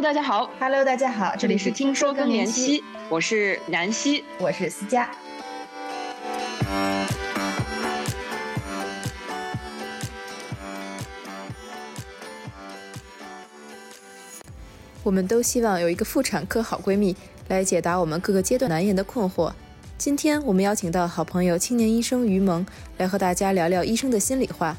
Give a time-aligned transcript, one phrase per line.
[0.00, 0.48] Hello，大家好。
[0.60, 5.10] Hello，大家好，这里是听说更年期，我是南希，我是思佳。
[15.02, 17.16] 我们都希望有一个妇产科好闺蜜
[17.48, 19.52] 来解答我们各个阶段难言的困惑。
[19.96, 22.64] 今天我们邀请到好朋友青年医生于萌
[22.98, 24.76] 来和大家聊聊医生的心里话。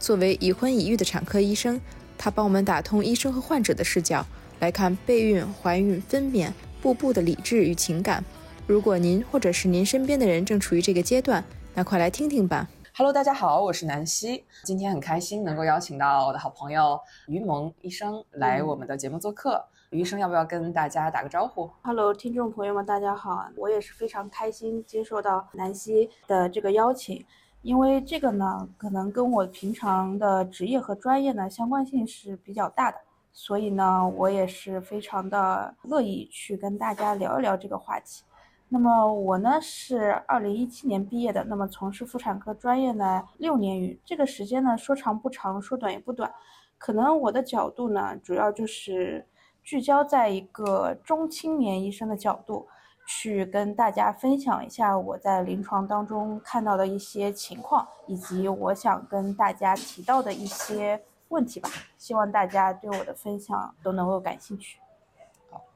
[0.00, 1.80] 作为已婚已育的产科医生，
[2.16, 4.26] 他帮我们打通医生和患者的视角，
[4.60, 6.50] 来看备孕、怀孕、分娩
[6.82, 8.24] 步步的理智与情感。
[8.66, 11.42] 如果您或者是您身边的人正处于这个阶段，
[11.74, 12.68] 那快来听听吧。
[12.96, 14.44] Hello，大家好，我是南希。
[14.64, 16.98] 今天很开心能够邀请到我的好朋友
[17.28, 19.64] 于萌医生来我们的节目做客。
[19.90, 23.48] 于医生要不要跟大家打个招呼 Hello，听众朋友们，大家好！
[23.56, 27.24] 我也是非常开心接受到南希的这个邀请，
[27.62, 32.98] 因为这个呢，可能跟我平常的职业和专业呢相关性是比较大的，
[33.40, 38.24] 所以呢，我也是非常的乐意去跟大家聊一聊这个话题。
[38.68, 46.34] 那么我呢是二零一七年毕业的，那么从事妇产科专业呢六年余，这个时间呢说长不长，说短也不短，
[46.78, 49.24] 可能我的角度呢主要就是。
[49.64, 52.66] 聚焦在一个中青年医生的角度，
[53.06, 60.98] 去跟大家分享一下我在临床当中看到的一些情况，以及我想跟大家提到的一些
[61.28, 61.70] 问题吧。
[61.96, 64.78] 希望大家对我的分享都能够感兴趣。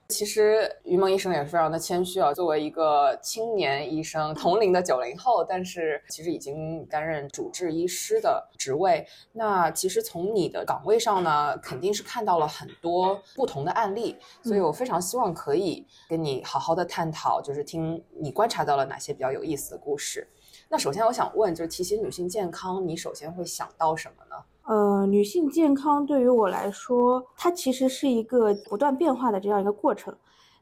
[0.08, 9.06] 其实于萌医生也是非常的谦虚啊，作为一个青年医生，同龄的九零后，但是其实已经担任主治医师的职位。
[9.32, 20.28] 那其实从你的岗位上呢，肯定是看到了很多不同的案例，所以我非常希望可以跟你好好的探讨，就是听你观察到了哪些比较有意思的故事。
[20.68, 24.44] 那首先我想问，就是提起女性健康，你首先会想到什么呢？
[24.64, 30.14] 呃，女性健康对于我来说，它其实是一个不断变化的这样一个过程。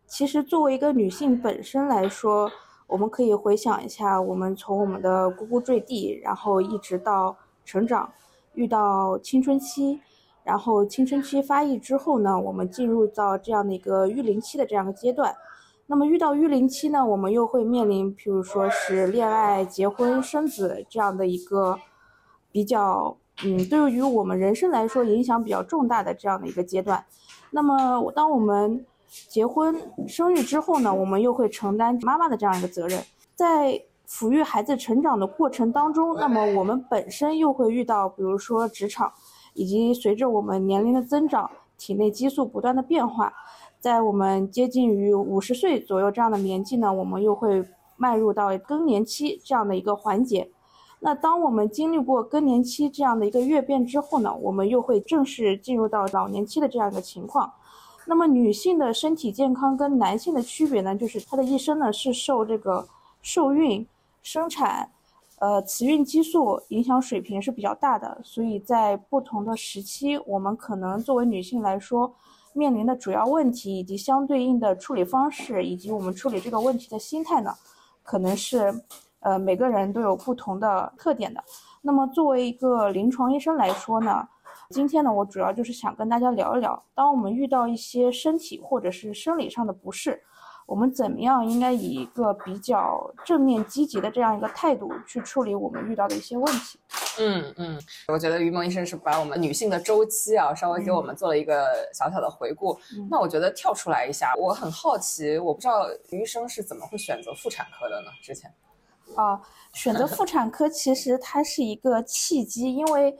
[0.06, 2.50] 其实作为一个女性本身来说，
[2.86, 8.10] 我们可以回想一下，我们从我们的呱呱坠地，然后一直到成长，
[8.54, 10.00] 遇到青春期，
[10.42, 15.36] 然后青春期发育之后呢，我们进入到这样的一个育龄期的这样一个阶段。
[15.86, 21.78] 那么遇到育龄期呢，我们又会面临，譬如说是恋爱、结婚、生子这样的一个
[22.50, 23.18] 比较。
[23.44, 27.04] 嗯，对于我们人生来说影响比较重大的这样的一个阶段。
[27.50, 28.84] 那么，当我们
[29.28, 29.74] 结婚
[30.06, 33.02] 生育之后呢，我们又会承担妈妈的这样一个责任。
[33.34, 39.10] 在抚育孩子成长的过程当中，那么我们本身又会遇到，比如说职场，
[39.54, 43.32] 以及随着我们年龄的增长，体内激素不断的变化，
[43.80, 47.64] 在我们接近于五十岁左右这样的年纪呢，我们又会
[47.96, 50.50] 迈入到更年期这样的一个环节。
[51.02, 57.50] 那当我们经历过更年期这样的一个跃变之后呢，我们又会正式进入到老年期的这样一个情况。
[58.06, 62.86] 那么女性的身体健康跟男性的区别呢，就是她的一生呢是受这个
[63.22, 63.86] 受孕、
[64.22, 64.90] 生产、
[65.38, 72.14] 呃雌孕激素影响水平是比较大的，所以在不同的时期，我们可能作为女性来说，
[72.52, 77.54] 面临的主要问题以及相对应的处理方式，以及我们处理这个问题的心态呢，
[78.02, 78.82] 可能是。
[79.20, 81.42] 呃，每个人都有不同的特点的。
[81.82, 84.26] 那么，作为一个临床医生来说呢，
[84.70, 90.22] 今天呢，我主要就是想跟大家聊一聊，当我们遇到一些身体或者是生理上的不适，
[90.66, 96.78] 我们怎么样应该以一个比较正面积极的这样一个态度去处理我们遇到的一些问题。
[97.18, 102.72] 嗯嗯，我觉得于萌医生是把我们女性的周期啊，稍微给我们做了一个小小的回顾。
[102.96, 108.08] 嗯、那我觉得跳出来一下，我很好奇，我不知道于医生是怎么会选择妇产科的呢？
[108.22, 108.52] 之前。
[109.16, 109.40] 啊，
[109.72, 113.16] 选择妇产科其实它是一个契机，因为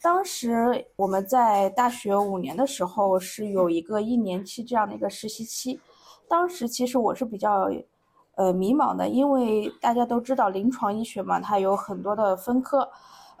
[0.00, 5.80] 当时我们在大学五年的时候是有一个一年期这样的一个实习期，
[6.28, 7.68] 当时其实我是比较
[8.36, 12.88] 呃迷茫的，因为大家都知道临床医学嘛，它有很多的分科，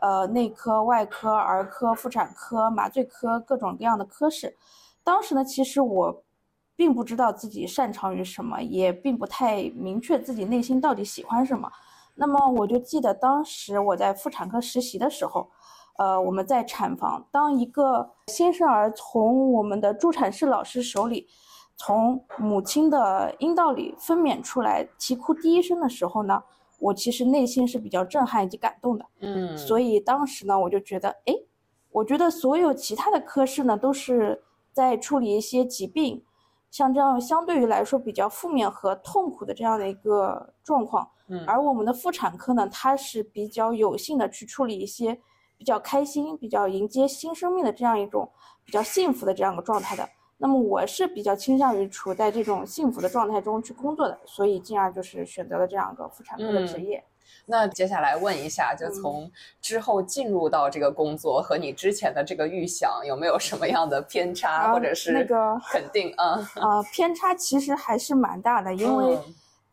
[0.00, 4.56] 呃内科、外科、儿科、妇产科、麻醉科各种各样的科室，
[5.02, 6.24] 当时呢，其实我。
[6.74, 11.70] 并不知道自己擅长于什么，也并不太明确自己内心到底喜欢什么。
[12.14, 15.48] 那么我就记得当时我在妇产科实习的时候，
[15.98, 21.26] 呃，我们在产房，当一个新生儿从我们的助产士老师手里，
[21.76, 26.42] 从母亲的阴道里分娩出来，啼哭第一声的时候呢，
[26.78, 29.06] 我其实内心是比较震撼以及感动的。
[29.20, 31.34] 嗯，所以当时呢，我就觉得，哎，
[31.90, 34.42] 我觉得所有其他的科室呢，都是
[34.72, 36.22] 在处理一些疾病。
[36.72, 45.20] 像这样相对于来说比较负面和痛苦的这样的一个状况，嗯，而我们的妇产科呢，它是比较有幸的去处理一些
[45.58, 48.26] 比较开心、比较迎接新生命的这样一种
[48.64, 50.08] 比较幸福的这样一个状态的。
[50.38, 57.04] 那么我是比较倾向于处在这种幸福的状态中去工作的，所以进而就是选择了这样一个妇产科的职业。
[57.46, 59.30] 那接下来问一下，就从
[59.60, 66.38] 之后进入到这个工作和你之前的这个预想有没有什么样的偏差，或者是那个肯定啊？
[66.56, 69.18] 啊，偏差其实还是蛮大的，因为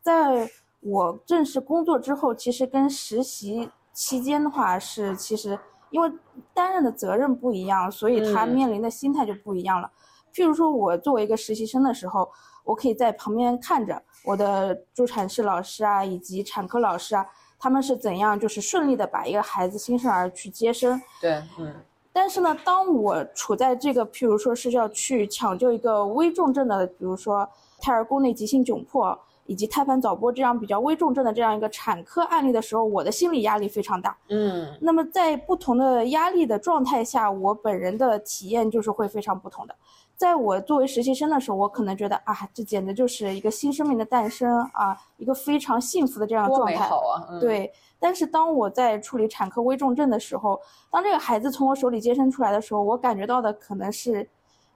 [0.02, 5.58] 在我正式工作之后，其实跟实习期间的话是其实
[5.90, 6.10] 因为
[6.54, 9.90] 担任的责任不一样，所以他面临的心态就不一样了。
[10.32, 12.30] 譬如说，我作为一个实习生的时候，
[12.64, 17.26] 我可以在旁边看着我的助产士老师啊，以及产科老师啊，
[17.60, 21.00] 他们是怎样就是顺利的把一个孩子新生儿去接生。
[21.20, 21.72] 对，嗯。
[22.12, 27.48] 但是呢，当我处在这个譬如说是要去抢救一个危重症的，比如说
[27.78, 29.16] 胎儿宫内急性窘迫
[29.46, 34.16] 以及胎盘早剥这样比较危重症的这样一个产科案例的时候，我的心理压力非常大。
[34.28, 34.68] 嗯。
[34.80, 39.74] 那么在不同的压力的状态下，我本人的体验就是会非常不同的。
[40.16, 46.76] 在我作为实习生的时候，我可能觉得啊，这简直就是一个新生命的诞生啊，一个非常幸福的这样状态。
[46.76, 47.40] 好啊！
[47.40, 47.72] 对。
[47.98, 50.60] 但是当我在处理产科危重症的时候，
[50.90, 54.28] 当这个孩子从我手里接生出来的时候，我感觉到的可能是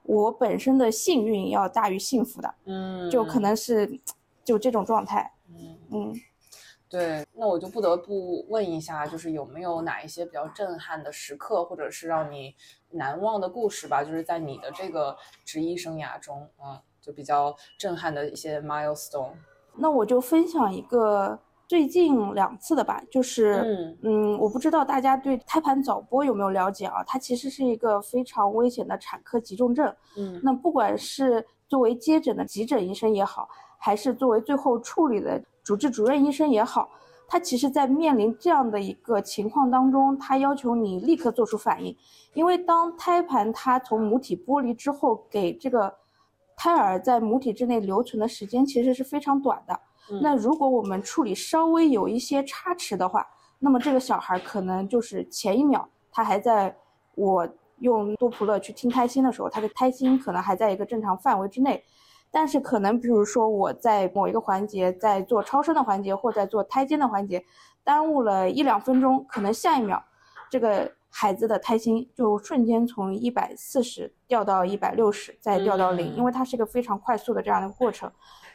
[0.02, 2.54] 我本身的幸运要大于幸福的。
[2.64, 3.10] 嗯。
[3.10, 4.00] 就可能是
[4.44, 5.32] 就这种状态。
[5.48, 6.12] 嗯嗯。
[6.86, 12.54] 对，那我就不得不问一下，就是有没有哪一些比较震撼的时刻，或者是让你
[12.90, 14.04] 难忘的故事吧？
[14.04, 19.32] 就是在你的这个职业生涯中，嗯，就比较震撼的一些 milestone。
[19.74, 21.36] 那我就分享一个
[21.66, 27.02] 最近两次的吧，就是嗯嗯，我不知道大家对胎盘早剥有没有了解啊？
[27.02, 29.92] 它其实是一个非常危险的产科急重症。
[30.16, 33.48] 嗯，那不管是作为接诊的急诊医生也好，
[33.84, 35.38] 还是作为最后处理的。
[35.62, 36.88] 主治主任医生也好，
[37.28, 41.94] 他其实，在面临这样的一个情况当中，他要求你立刻做出反应，
[42.32, 45.94] 因为当胎盘它从母体剥离之后，给这个
[46.56, 49.78] 胎儿在母体之内留存的时间其实是非常短的。
[50.22, 53.26] 那如果我们处理稍微有一些差池的话，
[53.58, 56.74] 那么这个小孩可能就是前一秒他还在
[57.16, 57.46] 我
[57.80, 61.84] 用多普勒去听胎心的时候，他的胎心可能还在一个正常范围之内。
[62.34, 67.44] 但是可能，比如说我在某一个环节，在做超声的环节，或在做胎监的环节，
[67.84, 70.02] 耽误了一两分钟，可能下一秒，
[70.50, 78.10] 这个孩子的胎心就瞬间从一百四十掉到一百六十，再掉到零，因为它是一个非常快速的这样的过程。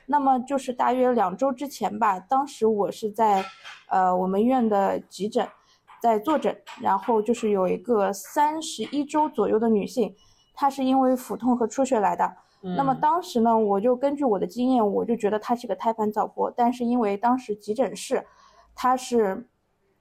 [0.07, 3.45] 那么就是大约两周之前吧，当时我是在，
[3.87, 5.47] 呃，我们院的急诊，
[6.01, 10.13] 在坐诊，然后就是有一个三十一周左右的女性，
[10.53, 12.29] 她是因为腹痛和出血来的。
[12.61, 18.25] 那么当时呢，我就根据我的经验，我就觉得他是个胎盘早剥，但是因为当时急诊室，
[18.75, 19.47] 它是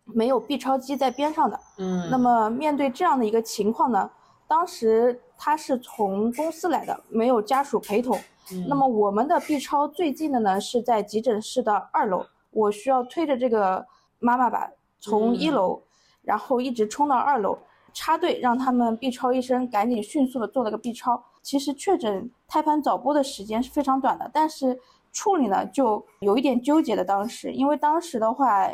[0.04, 4.10] 没有 B 超机在边上的，嗯，那么面对这样的一个情况呢，
[4.48, 8.18] 当时他是从公司来的，没有家属陪同，
[8.66, 13.86] 那么我们的 B 超最近的呢是在急诊室的二楼，我需要推着这个
[14.18, 14.68] 妈妈吧，
[14.98, 15.80] 从一楼，
[16.22, 17.56] 然后一直冲到二楼
[17.92, 21.22] 插队，让他们 B 超医生赶紧迅速的做了个 B 超。
[21.48, 24.78] 其实确诊胎盘早剥的时间是非常短的，但是
[25.14, 27.02] 处理呢就有一点纠结的。
[27.02, 28.68] 当时，因为当时的话，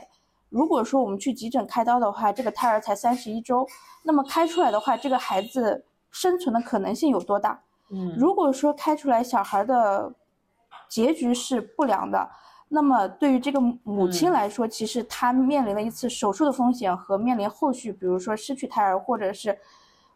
[0.48, 3.64] 如果说我们去急诊开刀的话，这个胎儿才三十一周，
[4.02, 7.62] 那么开出来的话，这个孩子生存的可能性有多大？
[7.90, 10.12] 嗯，如果说开出来小孩的
[10.88, 12.28] 结局是不良的，
[12.68, 19.56] 那么对于这个母亲来说，其实她面临了一次手术的风险和面临后续，比如说失去胎儿或者是。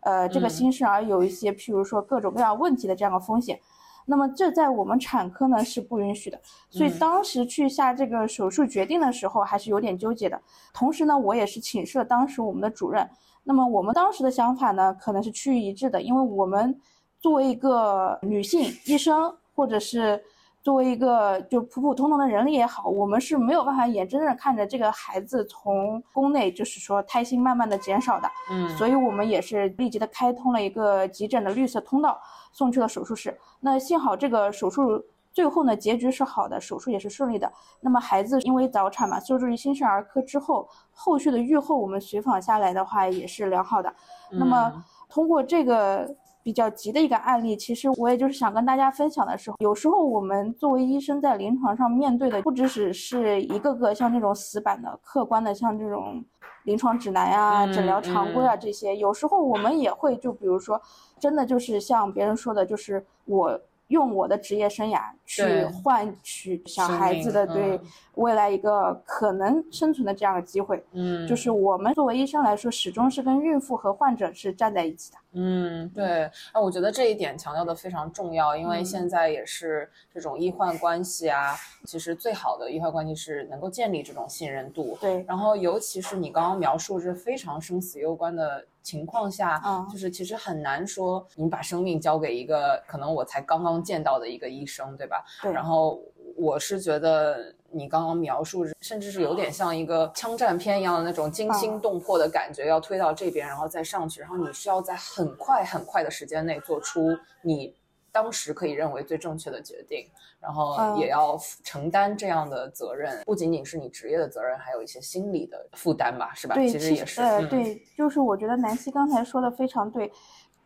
[0.01, 3.59] 呃，这个新生儿有一些，譬如说各种各样问题的这样的风险，
[4.07, 6.41] 那么这在我们产科呢是不允许的，
[6.71, 10.41] 所以当时去下这个手术决定的时候还是有点纠结的。
[10.73, 13.09] 同时呢，我也是请示了当时我们的主任，
[13.45, 16.79] 那么我们当时的想法呢可能是趋于一致的，因为我们
[17.21, 20.23] 作为一个女性医生或者是。
[20.69, 32.21] 作为一个就普普通通的人力也好，我们是没有办法眼睁睁看着这个孩子从宫内就是说胎心慢慢的减少的，嗯，所以我们也是立即的开通了一个急诊的绿色通道，
[32.53, 33.35] 送去了手术室。
[33.61, 37.51] 那幸好这个手术最后呢结局是好的，手术也是顺利的。
[37.81, 43.91] 那么孩子因为早产嘛，收治于新生儿科之后，后续的愈后我们随访下来的话也是良好的。
[44.31, 46.15] 那么通过这个。
[46.49, 56.25] 比较急的一个案例，其实我也就是想跟大家分享的时候，有时候我们作为医生在临床上面对的，不只只是一个个像这种死板的、客观的，像这种
[56.65, 60.81] 临床指南呀、诊疗常规啊这些，有时候我们也会就比如说，
[61.21, 67.81] 真的就是像别人说的，就是我用我的职业生涯去换取小孩子的对嗯
[68.15, 70.83] 未来一个可能生存的这样的机会。
[70.93, 75.19] 嗯，就是我们作为医生来说，始终是跟孕妇和患者是站在一起的。
[75.35, 81.55] 嗯，对，啊，我觉得这一点强调的非常重要，因为嗯现在也是这种医患关系啊，
[81.85, 84.97] 其实最好的医患关系是能够建立这种信任度。
[85.01, 95.18] 对，然后，尤其是你刚刚描述这非常生死攸关的情况下，嗯就是其实很难说你把生命交给一个可能我才刚刚见到的一个医生，对吧？
[95.43, 96.03] 对，然后
[96.37, 101.81] 我是觉得你刚刚描述，甚至是有点像一个枪战片一样的那种惊心嗯。
[101.81, 107.75] 动魄的感觉，要推到这边，然后再上去，然后你需要在很快很快的时间内做出你
[108.11, 110.07] 当时可以认为最正确的决定，
[110.41, 110.97] 然后嗯。
[110.97, 116.55] 也要承担这样的责任，不仅仅是你职业的责任，还有一些心理的负担吧，是吧？
[116.55, 120.11] 对，其实也是，呃，嗯、对，就是我觉得南希刚才说的非常对，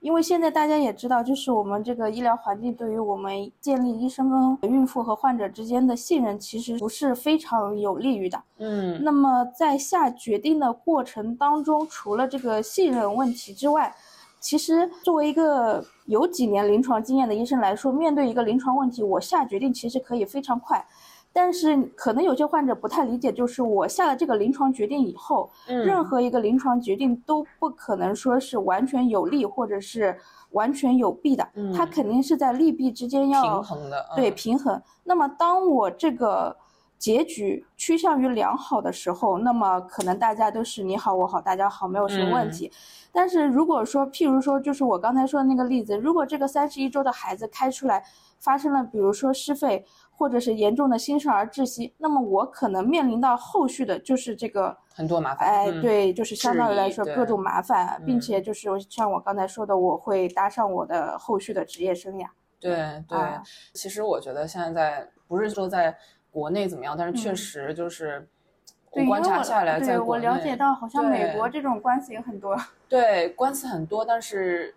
[0.02, 4.28] 因为现在大家也知道，就是我们这个医疗环境对于我们建立医生
[4.60, 8.42] 跟孕妇和患者之间的信任，其实不是非常有利于的。
[8.58, 13.94] 嗯，那么在下决定的过程当中，除了这个信任问题之外，
[14.40, 20.84] 其实作为一个有几年临床经验的医生来说，面对一个临床问题，我下决定其实可以非常快。
[21.32, 30.16] 但是可能有些患者不太理解，就是我下了这个临床决定以后，嗯任何一个临床决定都不可能说是完全有利或者是
[30.50, 34.82] 完全有弊的，嗯它肯定是在利弊之间要平衡的，对嗯平衡。
[35.04, 36.54] 那么当我这个
[36.98, 42.70] 结局趋向于良好的时候，那么可能大家都是你好我好大家好，没有什么问嗯题。
[43.10, 48.02] 但是如果说，譬如说，就是我刚才说的那个例子，如果这个三十一周的孩子开出来
[48.38, 49.84] 发生了，比如说失肺
[50.22, 54.76] 或者是严重的新生儿窒息，那么我可能面临到后续的就是这个。
[54.94, 62.26] 很多麻烦，哎，嗯，对，就是相当于来说各种麻烦，并嗯且就是像我刚才说的，我会搭上我的后续的职业生涯。
[62.60, 65.92] 对对，啊其实我觉得现在不是说在
[66.30, 68.28] 国内怎么样，但是确嗯实就是
[69.08, 72.56] 观察下来，在对我了解到，好像美国这种官司也很多。
[72.88, 74.72] 对官司很多，但是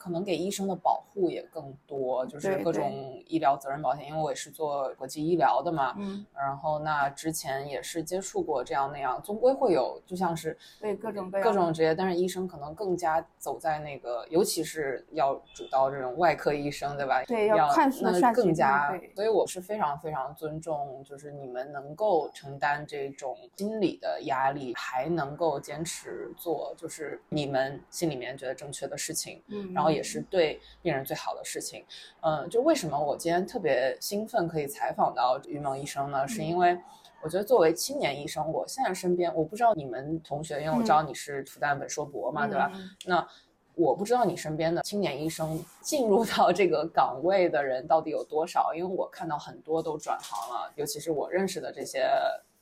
[0.00, 4.06] 可能给医生的保护也更多，就是各种医疗责任保险。
[4.08, 17.22] 因为我也是做国际医疗的嘛，嗯，然后那之前也是接触过这样那样，总归会有，就像是对各种各种职业，但是医生可能更加走在那个，尤其是要主刀这种外科医生，对吧？
[17.26, 29.42] 对要要快速地那更加对，所以我是非常非常尊重，就是你们能够承担这种心理的压力，还能够坚持做，就是你们心里面觉得正确的事情。
[29.48, 31.84] 嗯，然后也是对病人最好的事情。
[32.20, 36.26] 嗯，就为什么我今天特别兴奋可以采访到于萌医生呢？
[36.26, 36.78] 是因为
[37.22, 42.70] 我觉得作为青年医生，我现在身边我不知道你们同学，因为我知道你是复旦本硕博嘛，对吧？
[42.74, 42.90] 嗯？
[43.06, 43.28] 那
[43.74, 52.10] 我不知道你身边的青年医生进入到这个岗位的人到底有多少，因为我看到很多都转行了，尤其是我认识的这些。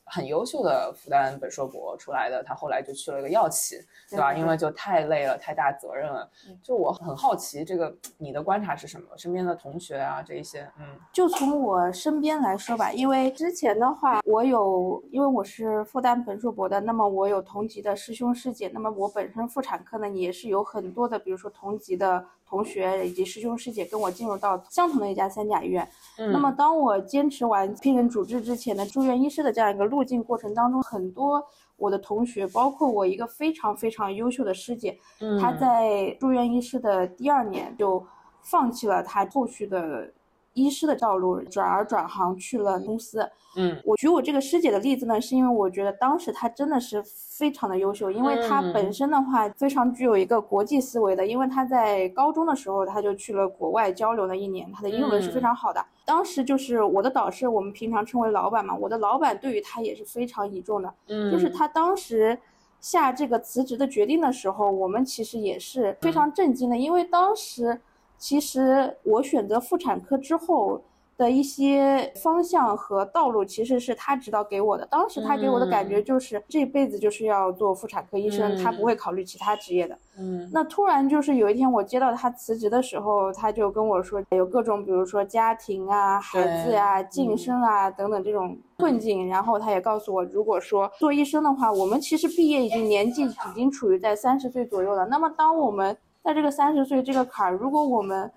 [0.09, 3.75] 很优秀的复旦本硕博出来的，他后来就去了一个药企，
[4.09, 4.33] 对吧？
[4.33, 6.59] 因为就太累了，太大责任了嗯。
[6.63, 9.07] 就我很好奇，这个你的观察是什么？
[9.17, 25.87] 身边的同学啊，这一些，嗯就从我身边来说吧，因为之前的话，我有，因为我是复旦本硕博的，那么我有同级的师兄师姐，那么我本身妇产科呢也是有很多的，比如说同级的同学以及师兄师姐跟我进入到相同的一家三甲医院。
[26.17, 31.41] 嗯，那么当我坚持完病人主治之前的住院医师的这样一个路径过程当中，很多
[31.77, 34.97] 我的同学，包括我一个非常非常优秀的师姐，
[35.39, 38.03] 她嗯在住院医师的第二年就
[38.41, 40.11] 放弃了她后续的
[40.53, 43.29] 医师的道路，转而转行去了公司。
[43.55, 43.81] 嗯。
[43.85, 48.73] 我举我这个师姐的例子呢，是因为我觉得当时她真的是非常的优秀，因为她嗯。
[48.73, 55.41] 本身的话非常具有一个国际思维的，因为她在高中的时候她就去了国外交流了一年，她的英文是非嗯。
[55.41, 55.85] 常好的。
[56.05, 62.37] 当时就是我的导师，我们平常称为老板嘛，我的老板对于她也是非常倚重的，嗯，就是她当时
[62.81, 67.79] 下这个辞职的决定的时候，我们其实也是非常震惊的，因为当时
[68.19, 70.81] 其实我选择妇产科之后
[71.17, 74.85] 的一些方向和道路，其实是他指导给我的。
[74.85, 79.97] 当时他给我的感觉就是这辈子就是要做妇产科医生，他不会考虑其他职业的。
[80.17, 89.27] 嗯那突然就是有一天我接到他辞职的时候，他就跟我说有各种，比如说家庭啊、孩子呀、晋升啊等等这种困境。
[89.27, 95.05] 然后他也告诉我，如果说做医生的话，我们其实毕业已经年纪已经处于在三十岁左右了。
[95.07, 95.97] 那么当我们
[96.29, 98.31] 在这个三十岁这个坎儿，如果我们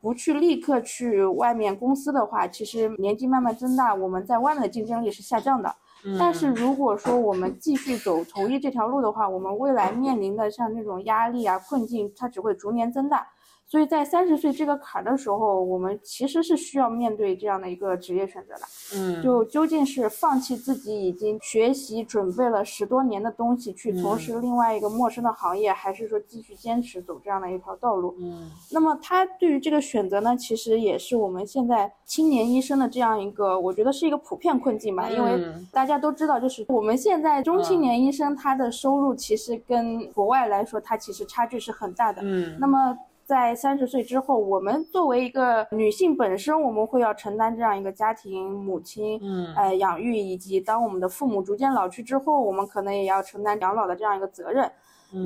[0.00, 5.68] 不去立刻去外面公司的话，其实年纪慢慢增大，我们在外面的竞争力是下降的。
[6.06, 13.26] 嗯但是如果说我们继续走从医这条路的话，我们未来面临的像这种压力啊、困境，它只会逐年增大。
[13.68, 18.60] 所以在三十岁这个坎儿的时候，我们其实是需要面对这样的一个职业选择的。
[18.94, 28.14] 嗯，就究竟是放弃自己已经学习准备了十多年的东西，去从事另外一个陌生的行业，还是说继续坚持走这样的一条道路？
[28.20, 35.10] 嗯，那么他对于这个选择呢，其实也是我们现在青年医生的这样一个，我觉得是一个普遍困境吧。
[35.10, 42.22] 因为大家都知道，就是我们现在中青年医生他的收入其实跟国外来说，他其实差距是很大的。
[42.22, 42.96] 嗯，那么。
[43.26, 54.70] 在三十岁之后，我们作为一个女性本身，我们会要承担这样一个家庭母亲，嗯，呃，养育，以及当我们的父母逐渐老去之后，我们可能也要承担养老的这样一个责任。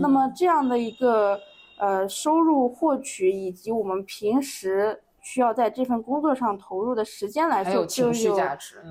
[0.01, 1.39] 那么这样的一个
[1.79, 5.03] 呃收入获取，以及我们平时。
[5.31, 8.37] 需要在这份工作上投入的时间来说，就有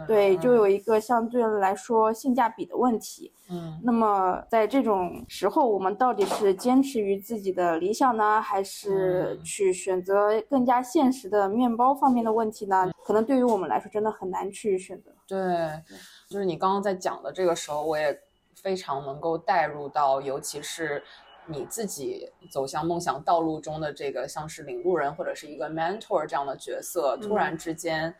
[0.07, 3.33] 对，就有一个相对来说性价比的问题。
[3.49, 12.89] 嗯，那么在这种时候，我们到底是坚持于自己的理想呢，还是去选择更加现实的面包方面的问题呢？
[13.03, 15.11] 可能对于我们来说，真的很难去选择。
[15.27, 15.37] 对，
[16.29, 18.17] 就是你刚刚在讲的这个时候，我也
[18.55, 21.03] 非常能够带入到，尤其是。
[21.49, 28.13] 你自己走向梦想道路中的这个像是领路人或者是一个 mentor 这样的角色，突然之间，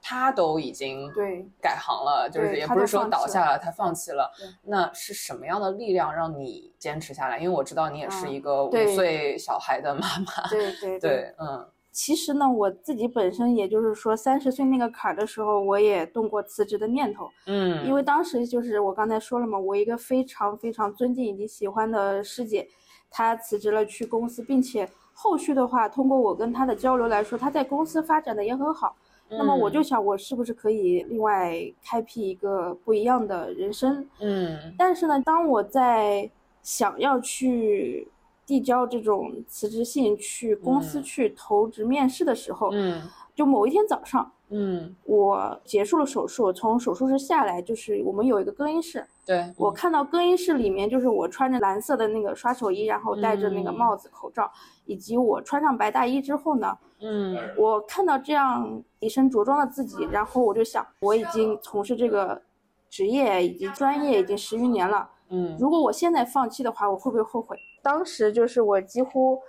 [0.00, 4.30] 他都已经对改行了，就是也不是说倒下了，他放弃了。
[4.62, 7.38] 那是什么样的力量让你坚持下来？
[7.38, 10.48] 因为我知道你也是一个五岁小孩的妈妈。
[10.50, 11.68] 对 对对，嗯。
[11.92, 17.28] 其实呢，我自己本身也就是说，三十岁那个坎儿的时候，我也动过辞职的念头。
[17.46, 22.66] 嗯，因为当时就是我刚才说了嘛，我一个非常非常尊敬以及喜欢的师姐，
[23.10, 28.96] 她辞职了去公司，并且后续的话，通过我跟她的交流来说，她在公司发展的也很好。
[29.28, 34.08] 那么我就想，我是不是可以另外开辟一个不一样的人生？
[34.18, 36.30] 嗯，但是呢，当我在
[36.62, 38.08] 想要去。
[38.44, 43.02] 递交这种辞职信去公司去投职面试的时候，嗯，
[43.34, 49.52] 就某一天早上，嗯，我结束了手术，从手术室下来，就是我们有一个更衣室，对。
[49.56, 54.50] 我看到更衣室里面就是我穿着蓝色的那个刷手衣，然后戴着那个帽子口罩，
[54.86, 62.42] 以及我穿上白大衣之后呢，嗯，我看到这样一身着装的自己，然后我就想，我已经从事这个
[62.90, 65.08] 职业以及专业已经十余年了。
[65.34, 67.56] 嗯，如果我现在放弃的话，我会不会后悔？
[67.82, 69.40] 当时就是我几乎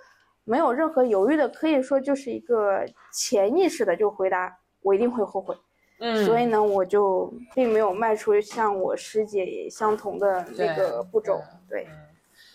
[0.44, 5.54] 没有任何犹豫的，可以说就是一个潜意识的就回答，我一定会后悔。
[6.00, 11.38] 嗯，所以呢，我就并没有迈出像我师姐相同的那个步骤。
[11.68, 11.86] 对，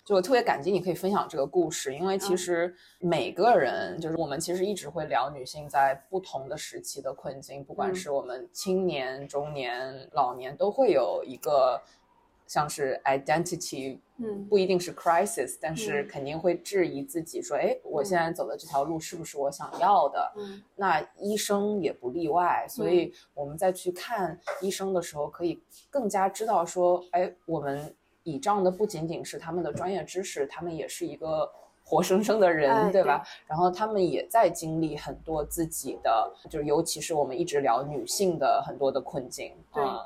[0.04, 11.80] 就我特别感激你可以分享这个故事，因为其实每个人就是我们其实一直会聊女性在不同的时期的困境，不管是我们青年、中年、老年，都会有一个。
[12.50, 20.32] 像是 identity，嗯，不一定是 crisis，但是肯定会质疑自己，说，哎，我现在走的这条路是不是我想要的？
[20.36, 31.48] 嗯，那医生也不例外，所以我们在去看医生的时候，可以更加知道说，哎，我们倚仗的不仅仅是他们的专业知识，他们也是一个。
[31.82, 33.20] 活生生的人，对吧？
[33.48, 39.52] 然后他们也在经历很多自己的，就是尤其是我们一直聊女性的很多的困境。
[39.74, 40.00] 对，嗯，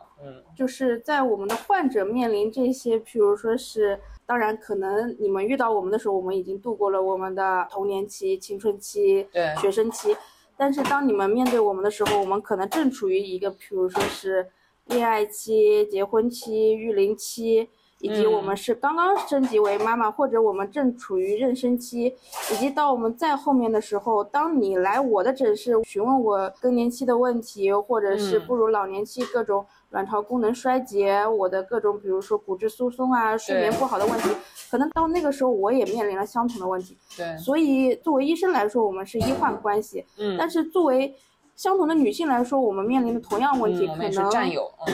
[0.56, 10.16] 就是在我们的患者面临这些，譬如说是，当然可能你们遇到我们的时候，我们已经度过了我们的童年期、青春期、对学生期，
[10.56, 14.48] 但是当你们面对我们的时候，我们可能正处于一个，譬如说是
[14.86, 17.68] 恋爱期、结婚期、育龄期。
[18.00, 22.14] 以及我们是刚刚升级为妈妈，或者我们正处于妊娠期，
[22.52, 34.28] 以及到我们再后面的时候，当你来我的诊室询问我更年期的问题，或者是步入老年期各种卵巢功能衰竭，我的各种比如说骨质疏松啊、睡眠不好的问题，
[34.68, 36.96] 可能到那个时候我也面临了相同的问题。
[37.16, 40.04] 对，所以作为医生来说，我们是医患关系。
[40.18, 41.14] 嗯，但是作为
[41.54, 44.28] 相同的女性来说，我们面临的同样问题，可能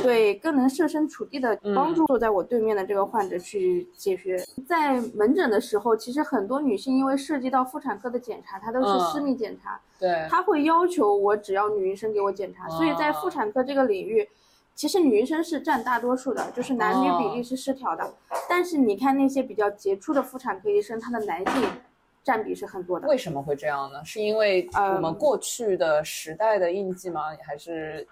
[0.02, 4.36] 对更能设身处地的帮助坐在我对面的这个患者去解决。
[4.68, 12.68] 在门诊的时候，其实很多女性因为涉及到妇产科的检查，它都是私密检查，对，她会要求我只要女医生给我检查。
[12.68, 14.28] 所以在妇产科这个领域，
[14.80, 18.14] 其实女医生是占大多数的，就是男女比例是失调的。
[18.48, 21.70] 但是你看那些比较杰出的妇产科医生，他的男性。
[22.22, 24.04] 占比是很多的，为什么会这样呢？
[24.04, 27.22] 是因为我们过去的时代的印记吗？
[27.46, 28.06] 还是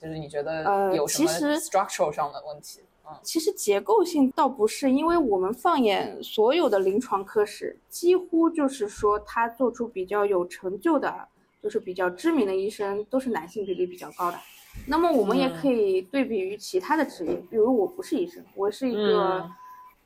[0.00, 2.80] 就是你觉得有什么 structural 上的问题？
[3.04, 11.12] 嗯，其实结构性倒不是，因为我们放眼所有的临床科室，几乎就是说他做出比较有成就的，
[11.60, 14.38] 就是比较知名的医生，都是男性比例比较高的。
[14.86, 19.48] 那么我们也可以对比于其他的职业，比如我不是医生，我是一个。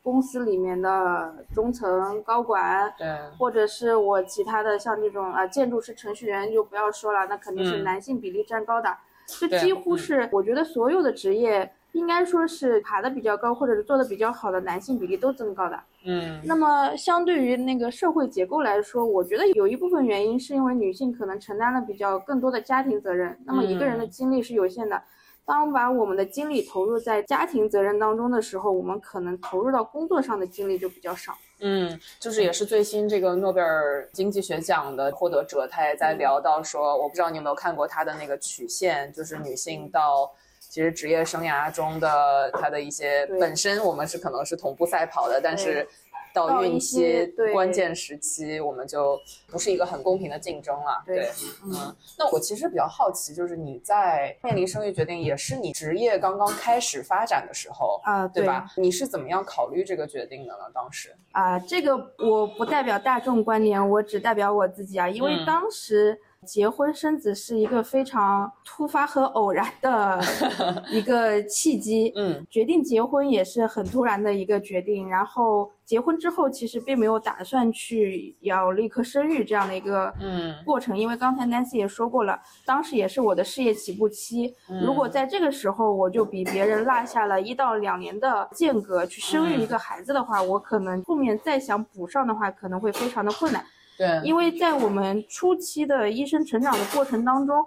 [0.04, 3.06] 公司里面的中层高管，对，
[3.38, 8.92] 或者是我其他的像这种啊建筑师、程序员就不要说了，那肯定是嗯男性比例占高的。
[9.26, 15.78] 这对几乎嗯是我觉得所有的职业应该说是爬得比较高或者是做的比较好的男性比例都增高的。
[16.04, 25.00] 嗯那么相对于那个社会结构来说，我觉得有一部分原因是因为女性可能承担了比较更多的家庭责任，那么一个人的嗯精力是有限的。
[25.44, 31.36] 当把我们的精力投入在家庭责任当中的时候，我们可能投入到工作上的精力就比较少。
[31.60, 40.32] 嗯，就是也是最新这个诺贝尔经济学奖的获得者，他也在聊到说，我不知道你有没有看过他的那个曲线，就是女性到
[40.72, 45.86] 其实职业生涯中的他的一些本身我们是可能是同步赛跑的，但是
[46.32, 51.02] 到孕期对关键时期，我们就不是一个很公平的竞争了。
[51.04, 51.28] 对
[51.62, 58.66] 嗯，那我其实比较好奇，就是你在面临生育决定，也是你职业刚刚开始发展的时候，啊、对吧？
[58.78, 60.60] 你是怎么样考虑这个决定的呢？
[60.72, 61.14] 当时？
[61.32, 61.94] 啊、这个
[62.26, 70.20] 我不代表大众观点，我只代表我自己啊，因为嗯当时结婚生子是一个非常突发和偶然的
[70.90, 72.12] 一个契机。
[72.16, 72.44] 嗯。
[72.50, 80.54] 决定结婚也是很突然的一个决定，然后结婚之后其实并没有打算去要立刻生育这样的一个嗯。
[80.64, 84.84] 过程，因为刚才 Nancy 也说过了，当时也是我的事业起步期，嗯。
[84.84, 93.64] 如果在这个时候我就比别人落下了一到两年的间隔去生育一个孩子的话，我可能后面再想补上的话可能会非常的困难，
[93.96, 97.64] 对，因为在我们初期的医生成长的过程当中。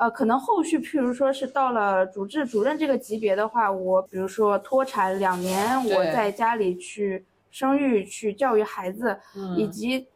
[0.00, 9.18] 呃，可能后续，譬如说是到了主治主任这个级别的话，我比如说脱产两年，我在家里去生育、去教育孩子，
[9.56, 10.06] 以嗯及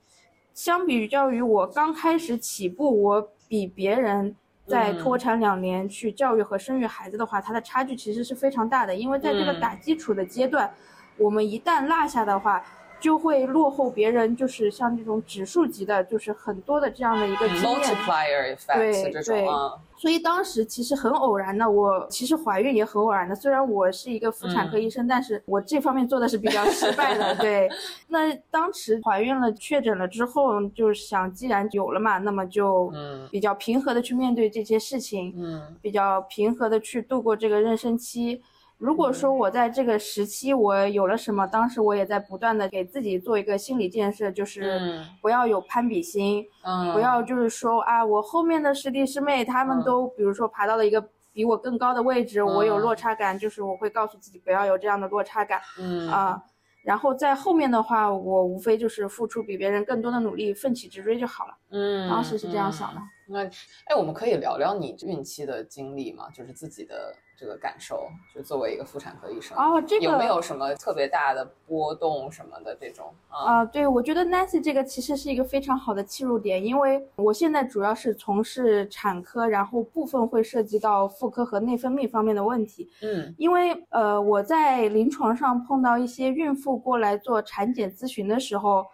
[0.55, 4.37] 相比较于我刚开始起步，我比别人
[4.69, 8.95] 在嗯脱产两年去教育和生育孩子的话，它的差距其实是非常大的。
[8.95, 10.73] 因为在这个嗯打基础的阶段，
[11.19, 12.65] 我们一旦落下的话，
[13.03, 17.65] 就会落后别人，就是像这种指数级的，就是很多的这样的一个经验。
[17.65, 23.35] multiplier effect 对这种对啊，所以当时其实很偶然的，我其实怀孕也很偶然的。
[23.35, 27.35] 虽然我是一个妇产科嗯医生，但是我这方面做的是比较失败的。
[27.43, 27.69] 对，
[28.07, 38.41] 那当时怀孕了，确诊了之后，就是想既然有了嘛，那么就嗯比较平和的去面对这些事情，嗯比较平和的去度过这个妊娠期。
[38.83, 51.01] 如果说我在这个时期我有了什么，当时我也在不断的给自己做一个心理建设，就是嗯不要有攀比心，嗯，不要就是说啊，我后面的师弟师妹他们嗯都比如说爬到了一个
[51.33, 56.43] 比我更高的位置，我有嗯落差感，就是我会告诉自己不要有这样的落差感嗯啊。
[56.85, 61.55] 然后在后面的话，我无非就是付出比别人更多的努力，奋起直追就好了。
[61.71, 63.07] 嗯，当时是这样想的嗯。
[63.29, 63.45] 那
[63.85, 66.29] 哎，我们可以聊聊你孕期的经历吗？
[66.35, 73.55] 就是自己的这个感受，就作为一个妇产科医生，哦，这个有没有什么特别大的波动什么的这种啊？
[73.55, 82.89] 啊，对，我觉得 Nancy 这个其实是一个非常好的切入点，因为我现在主要是从事产科，然后部分会涉及到妇科和内分泌方面的问题。
[83.03, 88.87] 嗯因为呃，我在临床上碰到一些孕妇过来做产检咨询的时候，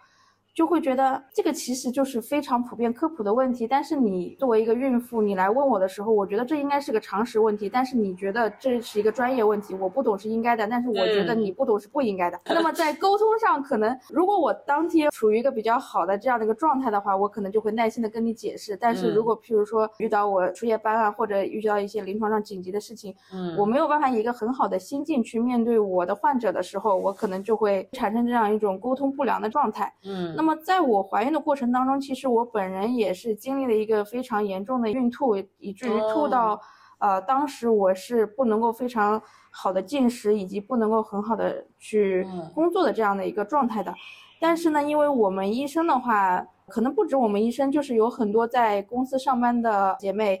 [0.53, 3.67] 就会觉得这个其实就是非常普遍科普的问题。
[3.67, 7.69] 但是你作为一个孕妇，你来问我的时候，我觉得这应该是个常识问题。
[7.69, 12.39] 但是你觉得这是一个专业问题，我不懂是应该的，但是我觉得嗯你不懂是不应该的。
[12.45, 18.75] 那么在沟通上，可能如果我当天处于一个比较好的这样的一个状态的话，我可能就会耐心的跟你解释。
[18.75, 29.93] 但是如嗯果譬如说遇到我出夜班啊，或者遇到一些临床上紧急的事情，嗯，我没有办法以一个很好的心境去面对我的患者的时候，我可能就会产生这样一种沟通不良的状态。
[30.03, 36.59] 嗯，那么在我怀孕的过程当中，其实我本人也是经历了一个非常严重的孕吐，以至于吐到，哦
[36.99, 39.21] 呃，当时我是不能够非常
[39.51, 43.93] 好的进食，以及不能够很好的去嗯工作的这样的一个状态的。
[44.39, 50.39] 但是呢，因为我们医生的话，可能不止我们医生，就是有很多在公司上班的姐妹，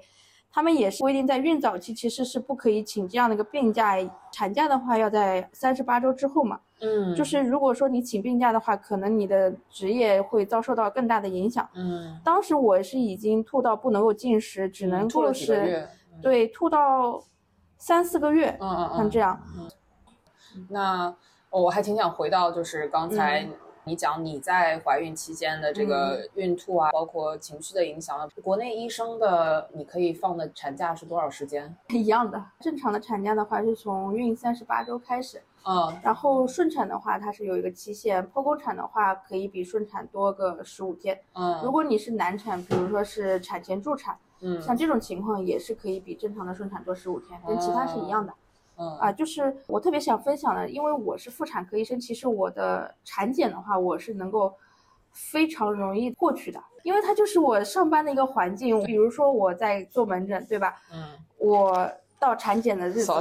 [0.51, 3.95] 她们也是规定在孕早期其实是不可以请这样的一个病假，
[4.31, 6.59] 产假的话要在三十八周之后嘛。
[6.81, 11.67] 嗯就是如果说你请病假的话，可能你的职业会遭受到更大的影响。
[11.73, 17.21] 嗯，当时我是已经吐到不能够进食，只能够是，嗯对吐到
[17.77, 19.41] 三四个月，嗯嗯嗯，像这样。
[19.57, 19.69] 嗯
[20.69, 21.13] 那
[21.49, 23.49] 哦我还挺想回到，就是刚才嗯
[23.85, 28.29] 你讲你在怀孕期间的这个孕吐啊，包括情绪的影响。
[28.43, 31.75] 国内医生的你可以放的产假是多少时间？
[31.89, 41.19] 一样的，正常的产假的话是从孕三十八周开始，嗯然后顺产的话它是有一个期限，剖宫产的话可以比顺产多个十五天。
[41.33, 48.31] 嗯，如果你是难产，比如说是产前助产，嗯像这种情况也是可以比正常的顺产多十五天，跟其他是一样的。
[48.31, 48.35] 嗯
[48.99, 54.53] 啊，就是我特别想分享的，因为我是妇产科医生，其实我的产检的话，我是能够
[55.11, 58.81] 非常容易过去的，因为它就是我上班的一个环境。
[58.83, 60.75] 比如说我在做门诊，对吧？
[60.93, 61.03] 嗯，
[61.37, 63.13] 我到产检的日子，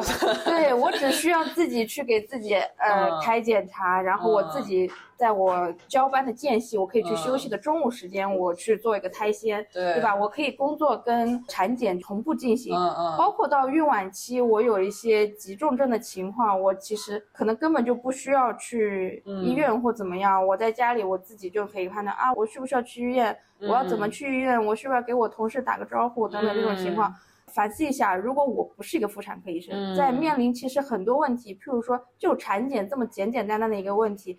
[0.45, 10.15] 对我只需要自己去给自己呃嗯开检查，然后我自己在我交班的间隙，我可以去休息的中午时间，我去做一个胎鲜，对对吧？？
[10.17, 12.77] 我可以工作跟产检同步进行。
[12.77, 27.15] 嗯嗯，包括到孕晚期，我有一些急重症的情况，我其实可能根本就不需要去嗯医院或怎么样，我在家里我自己就可以判断啊，我需不需要去医院，我要怎么嗯去医院，我需不需要给我同事打个招呼等等这种情况。
[27.59, 29.97] 反思一下，如果我不是一个妇产科医生，嗯。
[29.97, 34.39] 在面临其实很多问题，譬如说就产检这么简简单单的一个问题，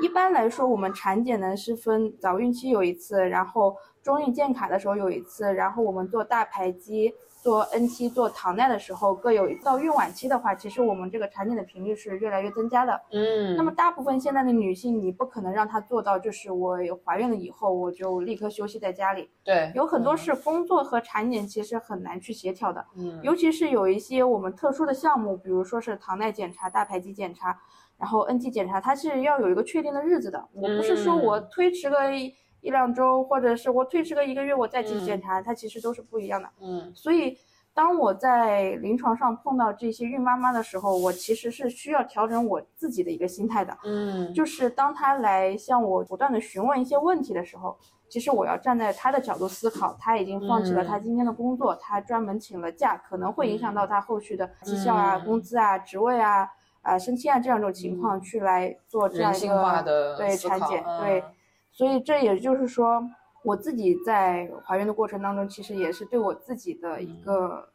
[0.00, 9.48] 一般来说我们产检呢是分早孕期有一次，然后中孕建卡的时候有一次，然后我们做大排畸、做 NT、做糖耐的时候各有。
[9.64, 13.00] 到孕晚期的话，其实我们这个产检的频率是越来越增加的。
[13.12, 22.84] 嗯，那么大部分现在的女性，你不可能让她做到，就是我怀孕了以后我就立刻休息在家里，对，有很多是工作和产检其实很难去协调的。
[22.96, 27.58] 嗯，尤其是有一些我们特殊的项目，比如说是糖耐检查、大排畸检查，
[27.98, 30.48] 然后 NT 检查，它是要有一个确定的日子的。
[30.52, 35.04] 我不是说我嗯推迟个一一两周，或者是我推迟个一个月我再去嗯。
[35.04, 36.48] 检查，它其实都是不一样的。
[36.60, 36.92] 嗯。
[36.94, 37.38] 所以，
[37.72, 43.76] 当我在临床上碰到这些孕妈妈的时候，我其实是需要调整我自己的一个心态的。
[43.84, 50.86] 嗯，就是当她来向我不断的询问一些问题的时候，其实我要站在她的角度思考，她已经放弃了嗯。
[50.86, 55.24] 她今天的工作，她专门请了假，可能会影响到她后续的绩效啊、嗯。
[55.24, 56.48] 工资啊、职位啊、
[56.82, 58.20] 啊、升迁啊这样一种情况嗯。
[58.20, 61.24] 去来做这样一人性化个的对产检对，
[61.72, 63.02] 所以这也就是说，
[63.44, 67.68] 我自己在怀孕的过程当中，其实也是对我自己的一个。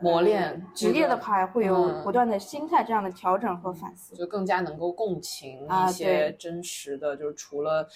[0.00, 4.14] 磨练呃职业的话会有嗯不断的心态这样的调整和反思。
[4.16, 7.86] 就更加能够共情啊一些真实的，就是除了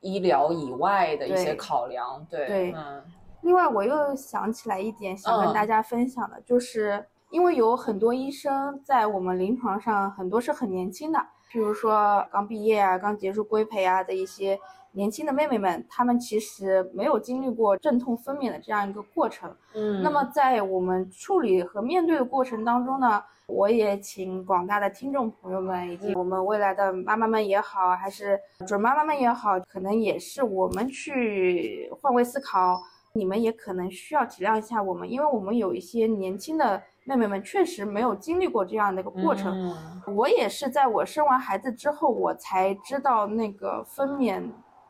[0.00, 2.26] 医疗以外的一些考量。
[2.28, 3.04] 对，对嗯
[3.42, 14.58] 另外，我又想起来一点想跟嗯大家分享的，就是因为有很多医生在我们临床上，很多是很年轻的，譬如说刚毕业啊、刚结束规培啊的一些
[14.92, 19.54] 年轻的妹妹们，她们其实没有经历过阵痛分娩的这样一个过程。
[19.74, 32.80] 嗯，那么在我们处理和面对的过程当中呢，我也请广大的听众朋友们，以及我们未来的妈妈们也好，还是准妈妈们也好，可能也是我们去换位思考。
[33.12, 36.80] 你们也可能需要体谅一下我们，因为我们有一些年轻的
[37.16, 39.52] 妹妹们确实没有经历过这样的一个过程。
[39.52, 39.76] 嗯
[40.16, 44.42] 我也是在我生完孩子之后，我才知道那个分娩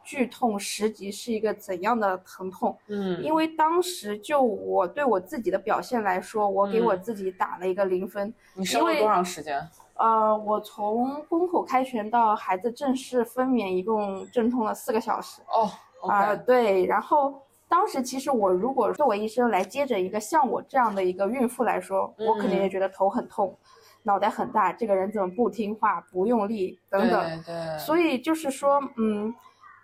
[0.04, 2.78] 剧痛十级是一个怎样的疼痛。
[2.88, 8.33] 嗯，因为当时就我对我自己的表现来说，我给我嗯自己打了一个零分。
[8.54, 9.61] 你生了多长时间？
[9.94, 15.42] 呃，我从宫口开拳到孩子正式分娩，一共阵痛了四个小时。
[15.52, 15.70] 哦
[16.09, 23.56] 啊、对，然后当时其实我如果作为医生来接诊一个像我这样的一个孕妇来说，我肯定也嗯觉得头很痛，
[24.02, 27.42] 脑袋很大，这个人怎么不听话、不用力等等。
[27.44, 29.33] 对对，所以就是说，嗯，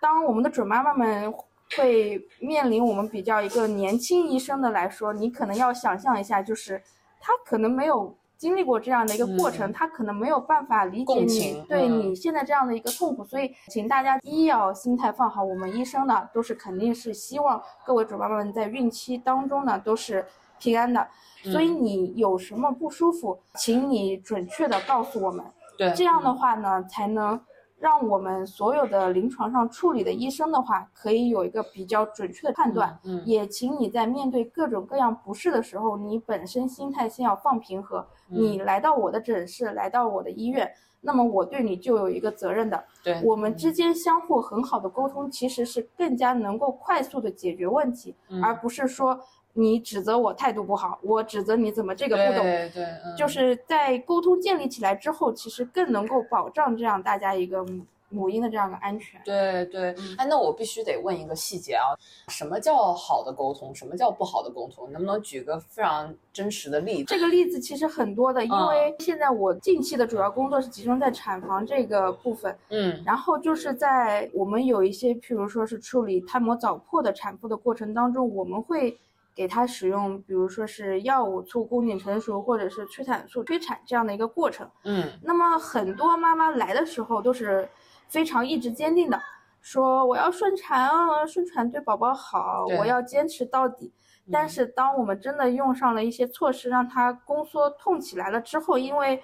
[0.01, 1.33] 当我们的准妈妈们
[1.77, 6.83] 会面临我们比较一个年轻医生的来说，你可能要想象一下，就是
[7.21, 9.73] 他可能没有经历过这样的一个过程，嗯。
[9.73, 11.99] 他可能没有办法理解你对嗯。
[11.99, 20.25] 你现在这样的一个痛苦，所以请大家一要心态放好，我们医生呢都是肯定是希望各位准妈妈们在孕期当中呢都是
[20.59, 21.07] 平安的，
[21.43, 21.83] 所以嗯。
[21.83, 25.45] 你有什么不舒服，请你准确的告诉我们。
[25.77, 27.39] 对这样的话呢，才能
[27.79, 32.97] 让我们所有的临床上处理的医生的话，可以有一个比较准确的判断。
[33.03, 37.99] 嗯，嗯也请你在面对各种各样不适的时候，你本身心态先要放平和。
[38.29, 42.83] 嗯你来到我的诊室，来到我的医院，那么我对你就有一个责任的。
[43.03, 49.17] 对，我们之间相互很好的沟通，其实是更加能够快速的解决问题，嗯而不是说
[49.59, 52.43] 你指责我态度不好，我指责你怎么这个不懂。
[52.43, 59.19] 对对，嗯就是在沟通建立起来之后，其实更能够保障这样大家一个母母婴的这样的安全。
[59.25, 63.73] 对对，哎，那我必须得问一个细节啊，什么叫好的沟通？
[63.73, 64.91] 什么叫不好的沟通？
[64.91, 67.05] 能不能举个非常真实的例子？
[67.05, 78.97] 这个例子其实很多的，因嗯为现在我近期的主要工作是集中在产房这个部分，嗯然后就是在我们有一些，譬如说是处理胎膜早破的产妇的过程当中，我们会
[79.37, 84.67] 给她使用，比如说是药物促宫颈成熟，或者是催产素催产这样的一个过程。
[84.83, 87.69] 嗯那么很多妈妈来的时候都是
[88.09, 89.21] 非常意志坚定的，
[89.61, 93.93] 说我要顺产啊，顺产对宝宝好，我要坚持到底。
[94.31, 99.21] 但是当我们真的用上了一些措施，让它宫缩痛起来了之后，因为。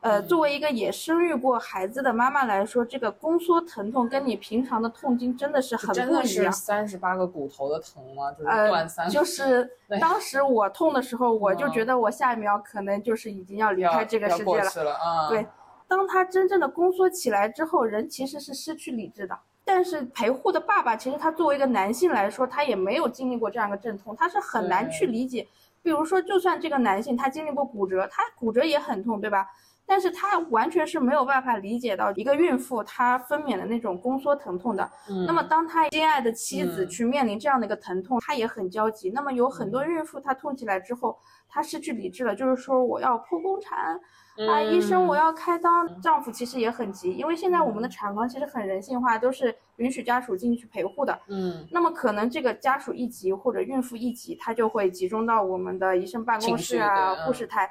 [0.00, 6.06] 呃，作为一个也生育过孩子的妈妈来说，这个宫缩疼痛跟你平常的痛经真的是很不一样。
[6.06, 8.32] 真的是三十八个骨头的疼吗？
[8.32, 9.04] 就是断三。
[9.04, 14.84] 呃，就是当时我痛的时候，我就觉得我下一秒可能就是已经要离开这个世界了。
[14.84, 15.28] 了。
[15.28, 15.46] 对，
[15.86, 19.38] 当他真正的宫缩起来之后，人其实是失去理智的。
[19.62, 25.46] 但是陪护的爸爸，其实他作为一个男性来说，他也没有经历过这样一个阵痛，他是很难去理解。
[25.82, 29.46] 比如说，就算这个男性他经历过骨折，他骨折也很痛，对吧？
[29.90, 34.88] 但是他完全是没有办法理解到一个孕妇她分娩的那种宫缩疼痛的。
[35.08, 39.10] 嗯，那么当他心爱的妻子去面临这样的一个疼痛，他也很焦急。
[39.10, 44.00] 那么有很多孕妇她痛起来之后，她失去理智了，就是说我要剖宫产，
[44.48, 45.68] 啊，医生我要开刀。
[46.00, 51.18] 丈夫其实也很急，因为现在我们的产房其实很人性化，都是允许家属进去陪护的。
[51.26, 57.68] 嗯，那么可能这个家属一急或者孕妇一急，他就会集中到我们的医生办公室啊，护士台。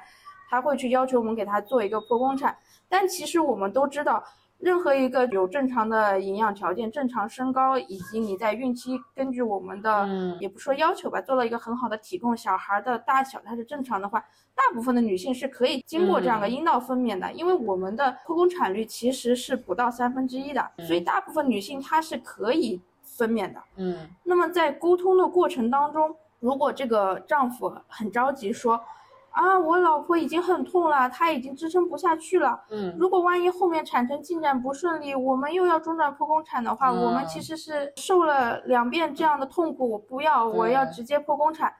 [0.50, 2.56] 他会去要求我们给他做一个剖宫产，
[2.88, 4.20] 但其实我们都知道，
[4.58, 10.08] 任何一个有正常的营养条件、正常身高，以及你在孕期根据我们的，
[10.40, 14.18] 也不说要求吧，做了一个很好的体重，小孩的大小它是正常的话，
[14.56, 23.62] 大部分的女性是可以经过这样的阴道分娩的，因为我们的剖宫产率其实是不到三分之一的，所以大部分女性她是可以分娩的。
[23.76, 28.82] 嗯，那么在沟通的过程当中，如果这个丈夫很着急说。
[29.30, 32.60] 啊，我老婆已经很痛了，她已经支撑不下去了。
[32.70, 39.90] 嗯，如果万一后面产程进展不顺利，我们又要中转剖宫产的话，我们其实是受了两遍这样的痛苦。
[39.90, 41.72] 我不要，我要直接剖宫产。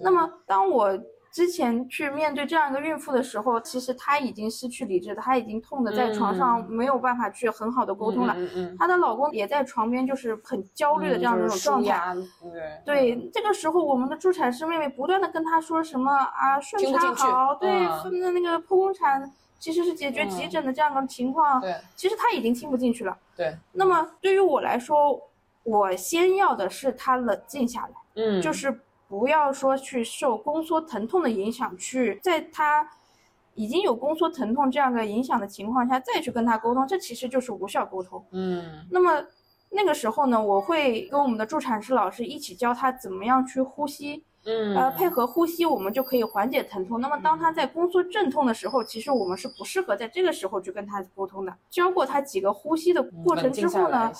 [0.00, 0.98] 那么，当我。
[1.38, 8.36] 之前去面对这样一个孕妇的时候，其实她已经失去理智，她已经痛的在床上没有办法去很好的沟通了。
[8.76, 12.12] 她的老公也在床边，就是很焦虑的这样一种状态。
[12.84, 21.60] 对对，这个时候我们的助产师妹妹不断的跟她说什么啊，顺产好，对，分的那个剖宫产其实是解决急诊的这样的情况。
[21.60, 23.16] 对，其实她已经听不进去了。
[23.36, 25.22] 对，那么对于我来说，
[25.62, 27.90] 我先要的是她冷静下来。
[28.16, 28.80] 嗯，就是。
[29.08, 32.88] 不要说去受宫缩疼痛的影响，去在他
[33.54, 38.24] 已经有宫缩疼痛这样的影响的情况下再去跟他沟通，这其实就是无效沟通。
[38.32, 39.24] 嗯，那么
[39.70, 44.24] 那个时候呢，我会跟我们的助产师老师一起教他怎么样去呼吸。
[44.44, 47.00] 嗯，呃，配合呼吸，我们就可以缓解疼痛。
[47.00, 51.54] 那么当他在宫缩阵痛的时候，其实我们是不适合在这个时候去跟他沟通的。
[51.68, 54.12] 教过他几个呼吸的过程之后呢，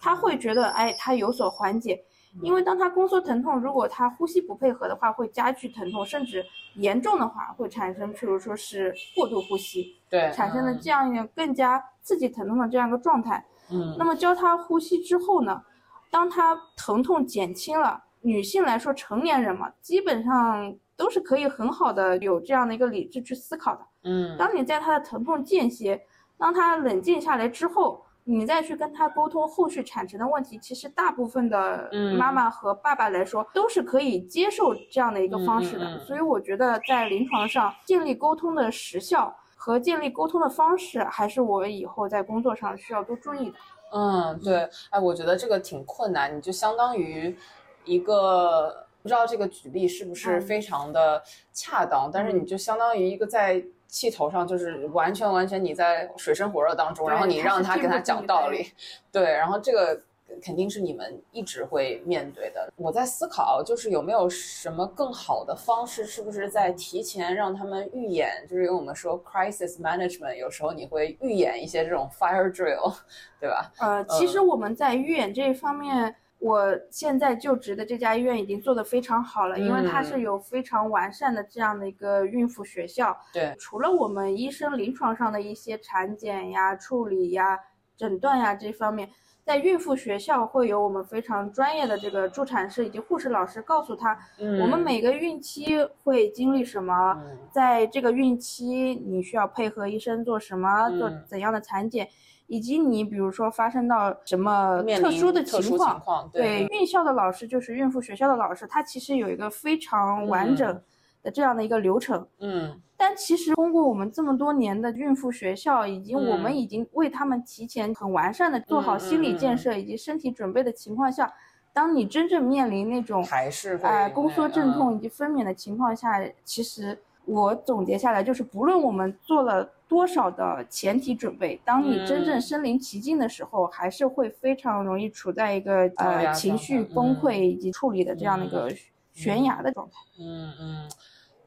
[0.00, 2.02] 他会觉得哎，他有所缓解。
[2.42, 6.44] 因为当他宫缩疼痛，如果他呼吸不配合的话，会加剧疼痛，甚至
[6.74, 13.44] 严重的话会产生，譬如说是过度呼吸，对，产生了这样一个更加刺激疼痛的这样一个状态。
[13.70, 15.62] 嗯，那么教他呼吸之后呢，
[16.10, 23.86] 当他疼痛减轻了，女性来说，成年人嘛，基本上都是可以很好的有这样的一个理智去思考的。
[24.02, 26.02] 嗯，当你在他的疼痛间歇，
[26.36, 28.04] 当他冷静下来之后。
[28.26, 35.98] 你再去跟他沟通后续产生的问题，其实大部分的妈妈和爸爸来说都是可以接受这样的一个方式的。
[36.00, 43.56] 所以我觉得在临床上建立沟通的时效和建立沟通的方式，还是我以后在工作上需要多注意的。
[43.92, 47.36] 嗯，对，哎，我觉得这个挺困难，你就相当于
[47.84, 53.62] 一个不知道这个举例是不是非常的恰当，但是你就相当于一个在。
[53.94, 58.72] 气头上就是完全完全你在水深火热当中，然后你让他跟他讲道理，
[59.12, 60.02] 对，然后这个
[60.42, 62.72] 肯定是你们一直会面对的。
[62.74, 68.44] 我在思考，就是有没有什么更好的方式，是不是在提前让他们预演？
[68.50, 72.92] 就是因为我们说 crisis management，有时候你会预演一些这种 fire drill，
[73.38, 73.70] 对吧？
[73.78, 76.16] 呃，其实我们在预演这一方面。
[76.38, 83.16] 我现在就职的这家医院已经做得非常好了，因为它是有非常完善的这样的一个孕妇学校。
[83.32, 87.58] 对，除了我们医生临床上的一些产检呀、处理呀、
[87.96, 89.08] 诊断呀这方面，
[89.42, 97.18] 在孕妇学校会有我们非常专业的这个助产士以及护士老师告诉他，我们每个孕期会经历什么，
[97.50, 102.06] 在这个孕期你需要配合医生做什么，做怎样的产检。
[102.46, 110.80] 以及你比如说发生到什么特殊的情况，对孕校的老师就是孕妇学校的老师，他其实有一个非常完整
[111.22, 112.26] 的这样的一个流程。
[112.40, 121.32] 嗯，但其实通过我们这么多年的孕妇学校，以及我们已经为他们提前很完善的做好心理建设以及身体准备的情况下，
[121.72, 129.66] 当你真正面临那种还是哎宫缩阵痛以及分娩的情况下，其实我总结下来就是，不论我们做了。
[129.94, 138.68] 多少的前提准备，当你真正身临其境的时候，还是会非常容易处在一个呃情绪崩溃以及处理的这样的一个
[139.12, 139.94] 悬崖的状态。
[140.18, 140.90] 嗯嗯，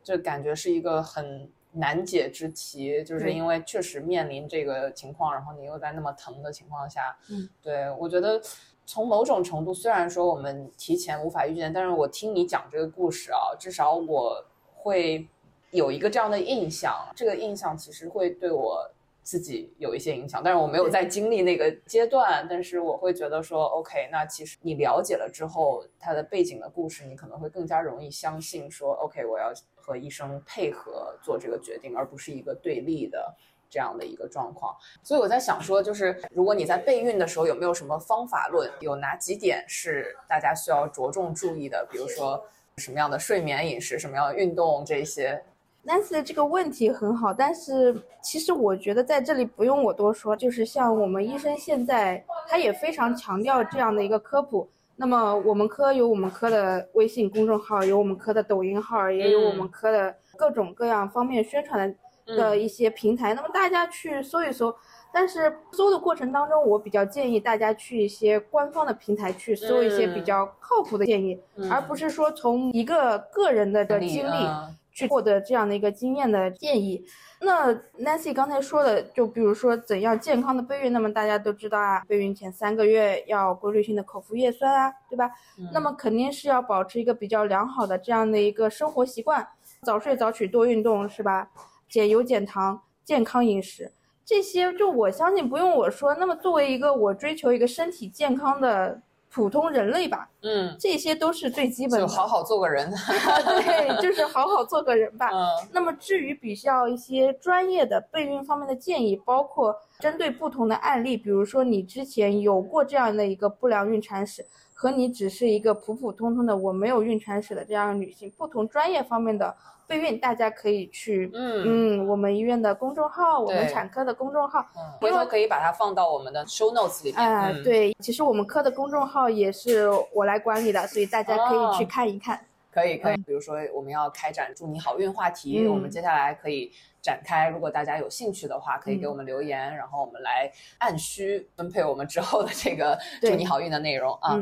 [0.02, 8.42] 这感觉是一个很难解之题，就是因为确实面临这个情况，然后你又在那么疼的情况下，嗯，对我觉得
[8.86, 15.28] 从某种程度，虽然说我们提前无法预见，但是我听你讲这个故事啊，至少我会
[15.72, 18.90] 有一个这样的印象，这个印象其实会对我。
[19.30, 33.36] 自己有一些影响，但是我没有在经历那个阶段，但是我会觉得说，OK，那其实你了解了之后，它的背景的故事，你可能会更加容易相信说，OK，我要和医生配合做这个决定，而不是一个对立的
[33.70, 34.74] 这样的一个状况。
[35.04, 41.86] 所以我在想说，就是如果你在备孕的时候有没有什么方法论，有哪几点是大家需要着重注意的？
[41.92, 42.42] 比如说
[42.78, 45.44] 什么样的睡眠、饮食，什么样的运动这些。
[45.88, 54.70] Nancy 的这个问题很好，但是其实我觉得在这里不用我多说，就是像我们医生现在他也非常强调这样的一个科普。
[54.98, 63.34] 那么我们科有我们科的微信公众号，有我们科的抖音号，也有我们科的各种各样方面宣传的的一些平台。
[63.34, 64.76] 那么大家去搜一搜，
[65.14, 71.40] 但是搜的过程当中，我比较建议大家去一些官方的平台去搜一些比较靠谱的建议，
[71.72, 74.50] 而不是说从一个个人的的经历。
[74.98, 77.06] 去获得这样的一个经验的建议。
[77.40, 85.30] 那 Nancy 刚才说的，就比如说怎样健康的备孕，那么大家都知道啊，备孕前三个月要规律性的口服叶酸啊，对吧？
[85.72, 89.48] 那么肯定是要保持一个比较良好的这样的一个生活习惯，
[89.84, 91.48] 早睡早起多运动，是吧？
[91.88, 93.92] 减油减糖，健康饮食，
[94.26, 96.16] 这些就我相信不用我说。
[96.16, 99.04] 那么作为一个我追求一个身体健康的。
[99.38, 102.90] 普通人类吧，嗯，这些都是最基本的，就好好做个人，
[103.46, 105.30] 对，就是好好做个人吧。
[105.32, 114.44] 嗯，那么至于比较一些专业的备孕方面的建议，包括针对不同的案例，比如说你之前有过这样的一个不良孕产史。
[114.80, 119.52] 和你只是一个普普通通的我没有孕产史的这样的女性，不同专业方面的
[119.88, 121.64] 备孕，大家可以去嗯。
[122.04, 124.64] 嗯，我们医院的公众号，我们产科的公众号，
[125.02, 127.20] 回头可以把它放到我们的 show notes 里面。
[127.20, 132.40] 哎，对，其实我们科的公众号也是我来管理的，所以大家可以去看一看。
[132.72, 136.72] 可以可以，比如说我们要开展祝你好运话题，我们接下来可以
[137.08, 137.48] 展开。
[137.48, 144.36] 如果大家有兴趣的话，可以给我们留言，然后我们来按需分配我们之后的这个祝你好运的内容啊。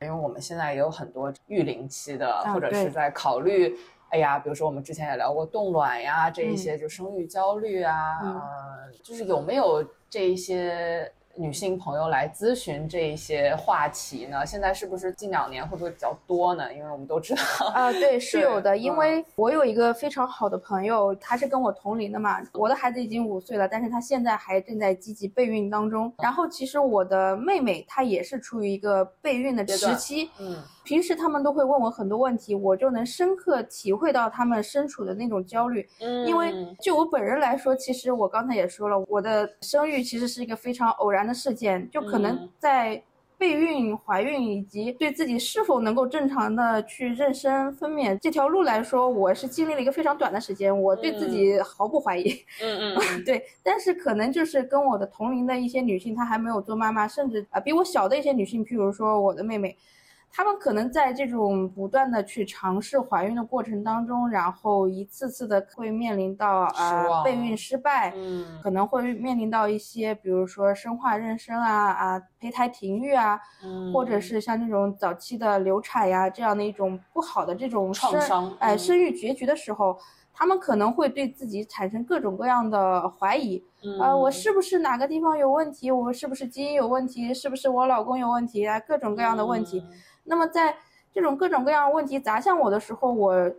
[0.00, 8.18] 因为我们现在也有很多育龄期的，或者是在考虑，哎呀，比如说我们之前也聊过冻卵呀，这一些就生育焦虑啊，
[9.04, 11.12] 就是有没有这一些。
[11.38, 14.44] 女性朋友来咨询这些话题呢？
[14.44, 16.74] 现在是不是近两年会不会比较多呢？
[16.74, 18.76] 因为我们都知道啊，对， 是有的。
[18.76, 22.40] 因为我有一个非常好的朋友，他是跟我同龄的嘛。
[22.54, 26.12] 我的孩子已经五岁了，但是他现在还正在积极备孕当中。
[26.18, 30.56] 然后其实我的妹妹她也是处于一个备孕的时期，嗯。
[30.88, 35.86] 平时他们都会问我很多问题，我就能深刻体会到他们身处的那种焦虑。
[36.00, 43.02] 嗯，因为就我本人来说，其实我刚才也说了，我的生育其实是一个非常偶然的事件，就可能在
[43.36, 52.30] 备孕、怀孕以及对自己是否能够正常的去妊娠分娩这条路来说，我是经历了一个非常短的时间，我对自己毫不怀疑。
[52.62, 53.44] 嗯嗯， 对。
[53.62, 59.76] 但是可能就是跟我的同龄的一些女性，她还没有做妈妈，甚至啊比我小的一些女性，譬如说我的妹妹。
[60.30, 79.98] 他们可能在这种不断的去尝试怀孕的过程当中，然后一次次的会面临到呃备孕失败，嗯，可能会面临到一些，比如说生化妊娠啊啊胚胎停育啊，嗯，或者是像这种早期的流产呀这样的一种不好的这种创伤，哎，生育结局的时候，
[80.32, 83.60] 他们可能会对自己产生各种各样的怀疑，
[84.00, 85.90] 呃，我是不是哪个地方有问题？
[85.90, 87.34] 我是不是基因有问题？
[87.34, 88.78] 是不是我老公有问题啊？
[88.78, 89.82] 各种各样的问题。
[90.28, 90.76] 那么在
[91.12, 93.50] 这种各种各样的问题砸向我的时候，我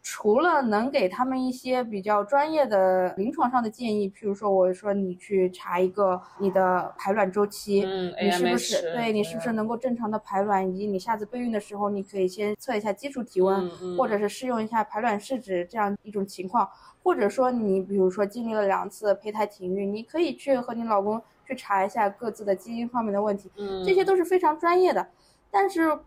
[0.00, 7.84] 除了能给他们一些比较专业的临床上的建议，譬如说，我说你去查一个你的排卵周期，
[8.22, 16.68] 你是不是对你是不是能够正常的排卵，以及你下次备孕的时候，你可以先测一下基础体温，或者是试用一下排卵试纸这样一种情况，
[17.02, 23.50] 或者说你比如说经历了两次胚胎停育，你可以去和你老公去查一下各自的基因方面的问题，
[23.84, 25.08] 这些都是非常专业的，
[25.50, 25.98] 但是。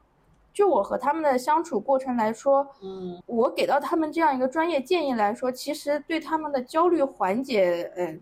[0.54, 8.22] 就我和他们的相处过程来说，嗯，我给到他们这样一个专业建议来说，其实对他们的焦虑缓解，嗯，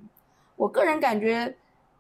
[0.56, 1.56] 我个人感觉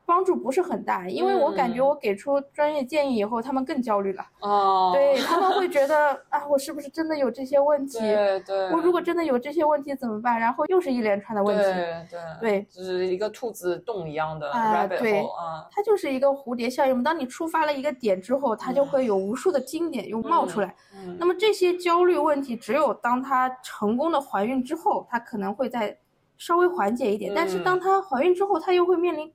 [0.10, 4.26] 帮助不是很大，因为我感觉我给出专业建议以后，他们更焦虑了。
[4.40, 8.00] 哦， 对他们会觉得啊，我是不是真的有这些问题？
[8.00, 10.40] 对对，我如果真的有这些问题怎么办？
[10.40, 11.64] 然后又是一连串的问题。
[11.64, 15.68] 对对对，就是一个兔子洞一样的啊 rabbit 对 hole 啊。
[15.72, 17.04] 它就是一个蝴蝶效应。
[17.04, 20.76] 当你触发了一个点之后，它就会有无数的经典又冒出来。
[20.96, 25.96] 嗯那么这些焦虑问题，只有当她成功的怀孕之后，她可能会再
[26.38, 27.32] 稍微缓解一点。
[27.36, 29.32] 但是嗯当她怀孕之后，她又会面临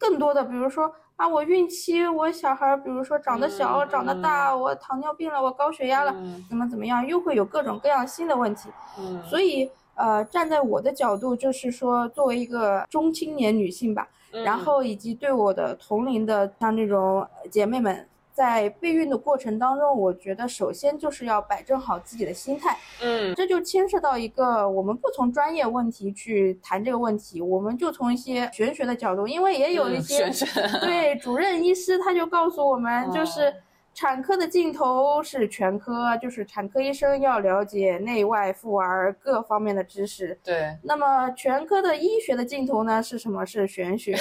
[0.00, 6.42] 更多的，比如说啊，我孕期，我小孩，比如说长得小、嗯长得大，我糖尿病了，我高血压了，嗯。
[6.48, 8.70] 怎么怎么样，又会有各种各样新的问题。
[8.98, 14.42] 嗯，所以呃，站在我的角度，就是说，作为一个中青年女性吧，嗯。
[14.42, 18.08] 然后以及对我的同龄的像这种姐妹们，
[18.40, 23.34] 在备孕的过程当中，我觉得首先就是要摆正好自己的心态，嗯。
[23.34, 30.46] 这就牵涉到一个我们不从专业问题去谈这个问题，我们就从一些玄学的角度，因为也有一嗯些、玄学。
[30.80, 33.54] 对主任医师他就告诉我们， 就是哦。
[34.00, 40.40] 产科的尽头是全科，就是产科医生要了解内外妇儿各方面的知识。
[40.42, 43.44] 对，那么全科的医学的尽头呢是什么？
[43.44, 44.16] 是玄学。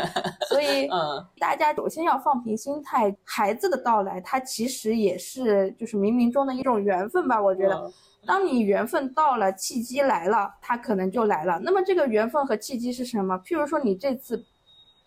[0.48, 7.38] 所以嗯大家首先要放平心态，孩子的到来，它其实也是就是冥冥中的一种缘分吧。
[7.38, 7.92] 我觉得，嗯
[8.26, 11.60] 当你缘分到了，契机来了，它可能就来了。
[11.62, 13.38] 那么这个缘分和契机是什么？
[13.44, 14.42] 譬如说你这次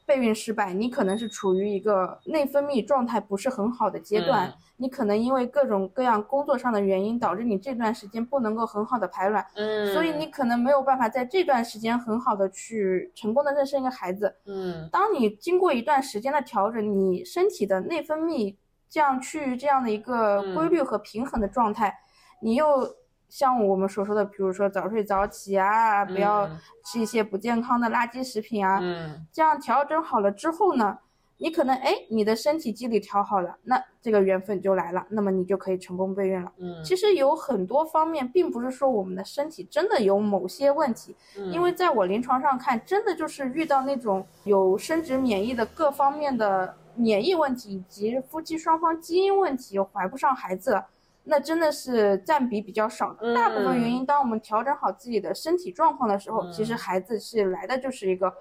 [0.06, 9.46] 备孕失败，你可能是处于一个内分泌状态不是很好的阶段，嗯你可能因为各种各样工作上的原因，导致你这段时间不能够很好的排卵。
[9.56, 14.36] 嗯，所以你可能没有办法在这段时间很好的去成功的妊娠一个孩子。
[14.46, 18.56] 嗯当你经过一段时间的调整，你身体的内分泌
[18.90, 21.96] 这样趋于这样的一个嗯规律和平衡的状态，
[22.42, 22.96] 你又
[23.32, 26.60] 像我们所说的，比如说早睡早起啊，不要嗯。
[26.84, 29.26] 吃一些不健康的垃圾食品啊，嗯。
[29.32, 30.98] 这样调整好了之后呢，
[31.38, 36.52] 你可能哎，你的身体机理调好了，那这个缘分就来了，那么你就可以成功备孕了。
[36.58, 41.50] 嗯，其实有很多方面，并不是说我们的身体真的有某些问题，嗯。
[41.54, 50.84] 因为在我临床上看，真的就是遇到那种有生殖免疫的各方面的免疫问题，以及夫妻双方基因问题，怀不上孩子，
[51.24, 53.34] 那真的是占比比较少的。
[53.34, 58.34] 大部分原因，当我们调整好自己的身体状况的时候，其实孩子是来的就是一个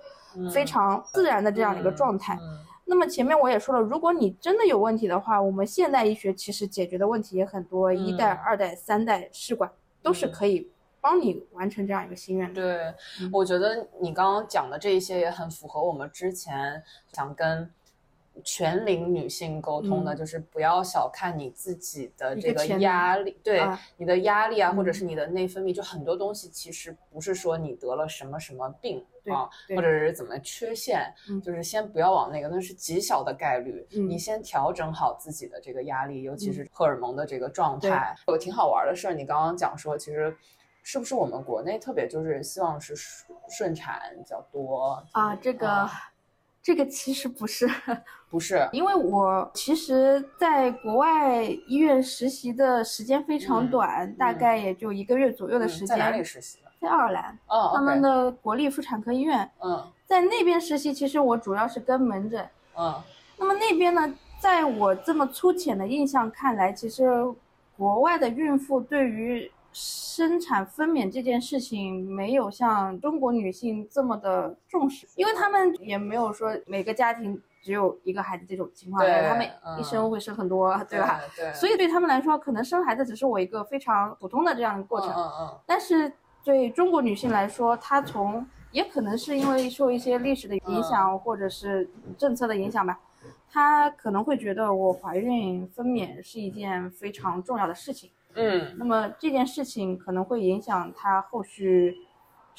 [0.53, 2.35] 非常自然的这样的一个状态。
[2.41, 9.71] 嗯那么前面我也说了，如果你真的有问题的话，我们现代医学其实解决的问题也很多，一代、二代、三代试管
[10.03, 10.69] 都是可以
[11.01, 12.61] 帮你完成这样一个心愿的。
[12.61, 17.71] 对，嗯我觉得你刚刚讲的这一些也很符合我们之前想跟
[18.45, 20.17] 全龄女性沟通的，嗯。
[20.17, 24.95] 就是不要小看你自己的这个压力，对、啊你的压力啊，或者嗯。
[24.95, 31.41] 是你的内分泌，就很多东西其实不是说你得了什么什么病啊，或者是怎么缺陷，嗯。
[31.41, 34.09] 就是先不要往那个，那是极小的概率，嗯。
[34.09, 38.15] 你先调整好自己的这个压力，尤其是荷尔蒙的这个状对态。
[38.27, 40.37] 有个挺好玩的事儿，你刚刚讲说，其实
[40.83, 45.91] 是不是我们国内特别就是希望是顺顺产比较多啊，这个、啊
[46.63, 47.69] 这个其实不是，
[48.31, 48.69] 不是？
[48.73, 55.87] 因为我其实在国外医院实习的时间非常嗯短，大概也就一个月左右的时间。
[55.87, 56.71] 嗯在哪里实习的？
[56.81, 60.93] 在爱尔兰，哦，他们的国立妇产科医院，嗯在那边实习。
[60.93, 62.47] 其实我主要是跟门诊。
[62.77, 62.95] 嗯
[63.39, 67.09] 那么那边呢，在我这么粗浅的印象看来，其实
[67.77, 81.21] 国外的孕妇对于生产分娩这件事情没有像中国女性这么的重视，因为他们也没有说每个家庭只有一个孩子这种情况，对他们嗯一生会生很多，对吧？？
[81.37, 85.11] 对， 所以对他们来说，可能生孩子只是我一个非常普通的这样的过程。
[85.11, 86.13] 嗯嗯但是
[86.43, 92.99] 对中国女性来说，她从也可能是因为受一些历史的影响，或者是政策的影响吧，
[93.51, 98.11] 她可能会觉得我怀孕分娩是一件非常重要的事情。
[98.35, 98.75] 嗯。
[98.79, 101.97] 那么这件事情可能会影响他后续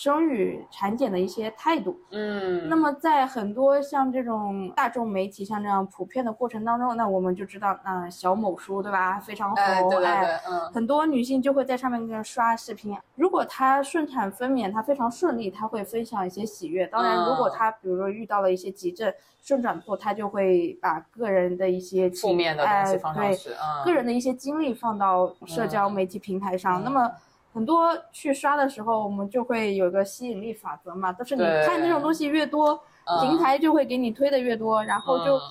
[0.01, 1.95] 生育、产检的一些态度。
[2.09, 12.97] 嗯，那么在很多像这种大众媒体像这样普遍的过程当中，那我们就知道，那小某书对吧，非常红，哎，对对哎对，嗯很多女性就会在上面刷视频。
[13.13, 16.87] 如果她顺产分娩，她非常顺利，她会分享一些喜悦。
[16.87, 26.81] 当然，嗯如果她比如说遇到了一些急症顺转后，她就会把个人的一些负面的东西放上去，嗯，个人的一些经历放到社交媒体平台上。
[26.81, 27.11] 嗯那么
[27.53, 35.41] 很多去刷的时候，我们就会有个吸引力法则嘛，都是你看这种东西越多，嗯平台就会给你推的越多，然后就嗯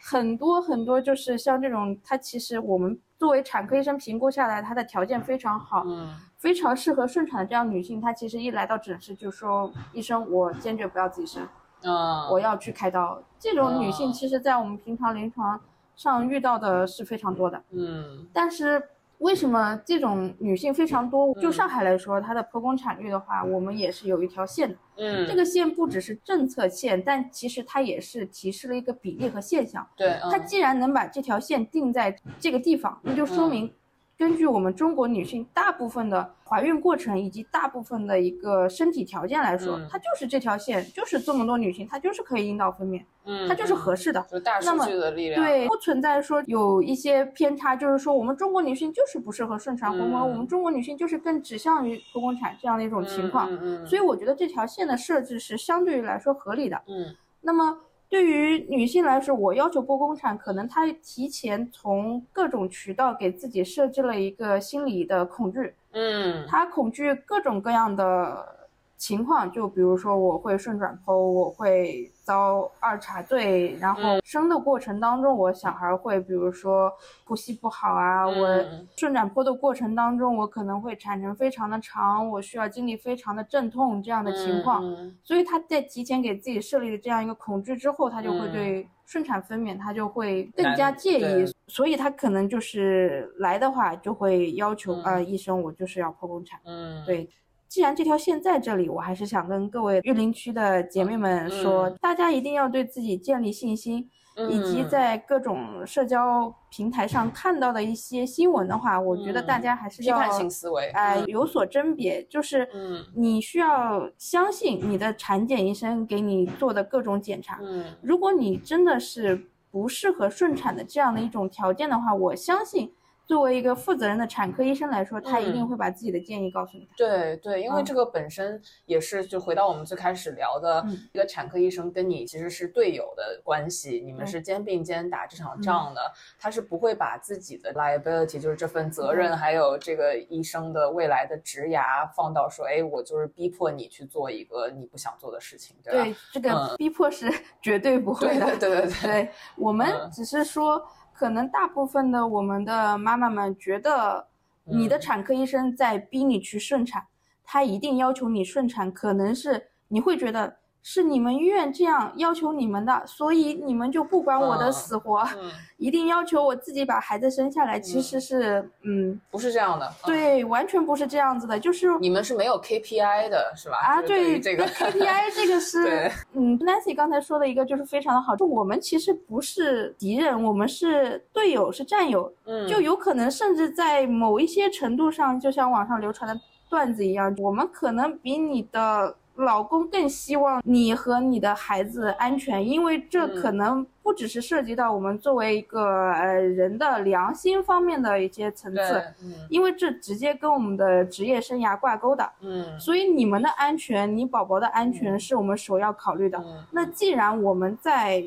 [0.00, 11.46] 很多很多就是像这种，它其实我们作为产科医生评估下来，她的条件非常好，嗯非常适合顺产的这样女性，她其实一来到诊室就说：“医生，我坚决不要自己生，
[11.82, 13.20] 嗯，我要去开刀。
[13.40, 15.60] 这种女性哦其实，在我们平常临床
[15.96, 17.60] 上遇到的是非常多的。
[17.72, 18.80] 嗯但是
[19.18, 21.34] 为什么这种女性非常多？
[21.40, 24.76] 就嗯上海来说，它的剖宫产率的话，我们也是有一条线的。
[24.96, 29.86] 嗯，这个线不只是政策线，但其实它也是提示了一个比例和现象。
[29.96, 33.74] 对，它嗯既然能把这条线定在这个地方，那就说嗯明，
[34.18, 44.26] 根据我们中国女性大部分的怀孕过程以及大部分的一个身体条件来说，嗯它就是这条线，就是这么多女性，她就是可以阴道分娩，嗯，它就是嗯合适的。
[44.28, 53.48] 就大数那么据的力量，对，不存在说有一些偏差，就是说我们中国女性就是不适合顺产 hormone，、嗯我们中国女性就是更指向于剖宫产这样的一种情况。
[53.52, 56.82] 嗯嗯，所以我觉得这条线的设置是相对于来说合理的。
[56.88, 57.78] 嗯那么
[58.08, 66.46] 对于女性来说，我要求剖宫产，可能她提前从各种渠道给自己设置了一个心理的恐惧，嗯。
[66.48, 68.57] 她恐惧各种各样的
[68.98, 74.20] 情况，就比如说我会顺转剖，我会遭二茬罪，然后嗯。
[74.24, 76.92] 生的过程当中，我小孩会比如说
[77.24, 78.40] 呼吸不好啊，嗯。
[78.40, 84.84] 我顺转剖的过程当中，我可能会产程非常的长，我需要经历非常的阵痛这样的情况。
[84.84, 85.16] 嗯。
[85.22, 88.52] 所以他在提前给自己设立了这样一个恐惧之后，他就会嗯。
[88.52, 95.04] 对顺产分娩他就会更加介意，所以他可能就是来的话就会要求嗯。
[95.04, 96.60] 呃医生我就是要剖宫产。
[96.64, 97.26] 嗯，对，
[97.68, 104.10] 既然这条线在这里，我还是想跟各位玉林区的姐妹们说，嗯大家一定要对自己建立信心。
[104.48, 117.58] 以及嗯在各种社交平台上看到的一些新闻的话，我觉得大嗯家还是要批判性思维，哎、嗯有所甄别，就是嗯你需要相信你的产检医生给你做的各种检查。
[117.60, 122.92] 嗯如果你真的是不适合顺产的这样的一种条件的话，我相信
[123.28, 125.68] 作为一个负责任的产科医生来说，他一定嗯。
[125.68, 126.92] 会把自己的建议告诉你的。
[126.96, 127.84] 对对，因为嗯。
[127.84, 135.62] 这个本身也是就回到我们最开始聊的嗯，一个产科医生跟你其实是队友的关系，你们是肩并肩打这场嗯。
[135.62, 136.00] 仗的，
[136.40, 139.36] 他是不会把自己的 liability，就是这份责任，嗯。
[139.36, 146.02] 还有这个医生的未来的职涯放到说，哎，我就是逼迫你去做一个你不想做的事情，对吧？
[146.02, 146.76] 对，这个嗯。
[146.78, 148.46] 逼迫是 绝对不会对的。
[148.56, 150.10] 对对对对，对我们嗯。
[150.10, 150.82] 只是说，
[151.18, 154.28] 可能大部分的我们的妈妈们觉得，
[154.62, 157.04] 你的嗯产科医生在逼你去顺产，
[157.42, 167.78] 他一定要求你顺产，可能是你会觉得是你们医院这样要求你们的，所以你们就不管我的嗯死活，嗯， 一定要求我自己把孩子生下来。
[167.78, 173.76] 其实是，嗯，不是这样的，嗯，对，完全不是这样子的，就是你们是没有 KPI 的，是吧？
[173.76, 174.66] 啊，对这个。
[174.66, 193.40] KPI 这个是， 嗯，Nancy 刚才说的一个就是非常的好，就我们其实不是敌人，我们是队友，是战友，嗯，就有可能甚至在某一些程度上，就像网上流传的段子一样，我们可能比你的老公更希望你和你的孩子安全，因为这嗯。
[193.40, 199.34] 可能不只是涉及到我们作为一个呃人的良心方面的一些层次，，嗯。
[199.48, 202.28] 因为这直接跟我们的职业生涯挂钩的。
[202.40, 202.78] 嗯。
[202.80, 206.38] 所以你们的安全，你宝宝的安全是我们首要考虑的。
[206.38, 208.22] 嗯，那既然我们在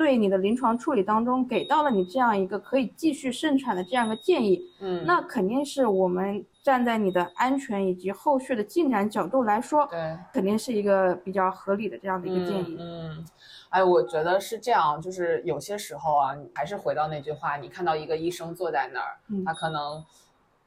[0.00, 10.16] 对你的临床处理当中给到了你这样一个可以继续生产的这样一个建议，嗯，那肯定是我们站在你的安全以及后续的进展角度来说，对。
[10.32, 12.78] 肯定是一个比较合理的这样的一个建议。
[12.80, 13.10] 嗯。
[13.10, 13.26] 嗯，
[13.68, 20.02] 哎，我觉得是这样，就是有些时候啊，你还是回到那句话，你看到一个医生坐在那儿，嗯他可能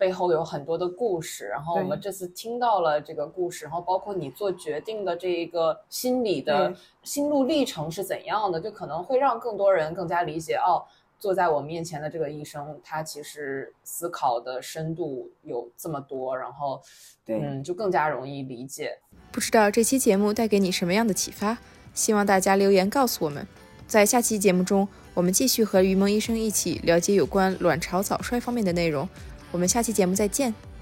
[0.03, 10.83] 背后有很多的故事，然后我们这次听到了这个故事，然后包括你做决定的这一个心理的心路历程是怎样的，就可能会让更多人更加理解哦。
[11.17, 16.81] 坐在我面前的这个医生，他其实思考的深度有这么多，然后，
[17.23, 18.99] 对嗯，就更加容易理解。
[19.31, 21.57] 不知道这期节目带给你什么样的启发？
[21.93, 23.47] 希望大家留言告诉我们。
[23.87, 29.07] 在下期节目中，我们继续和于萌医生一起了解有关卵巢早衰方面的内容。
[29.53, 30.72] 我们下期节目再见。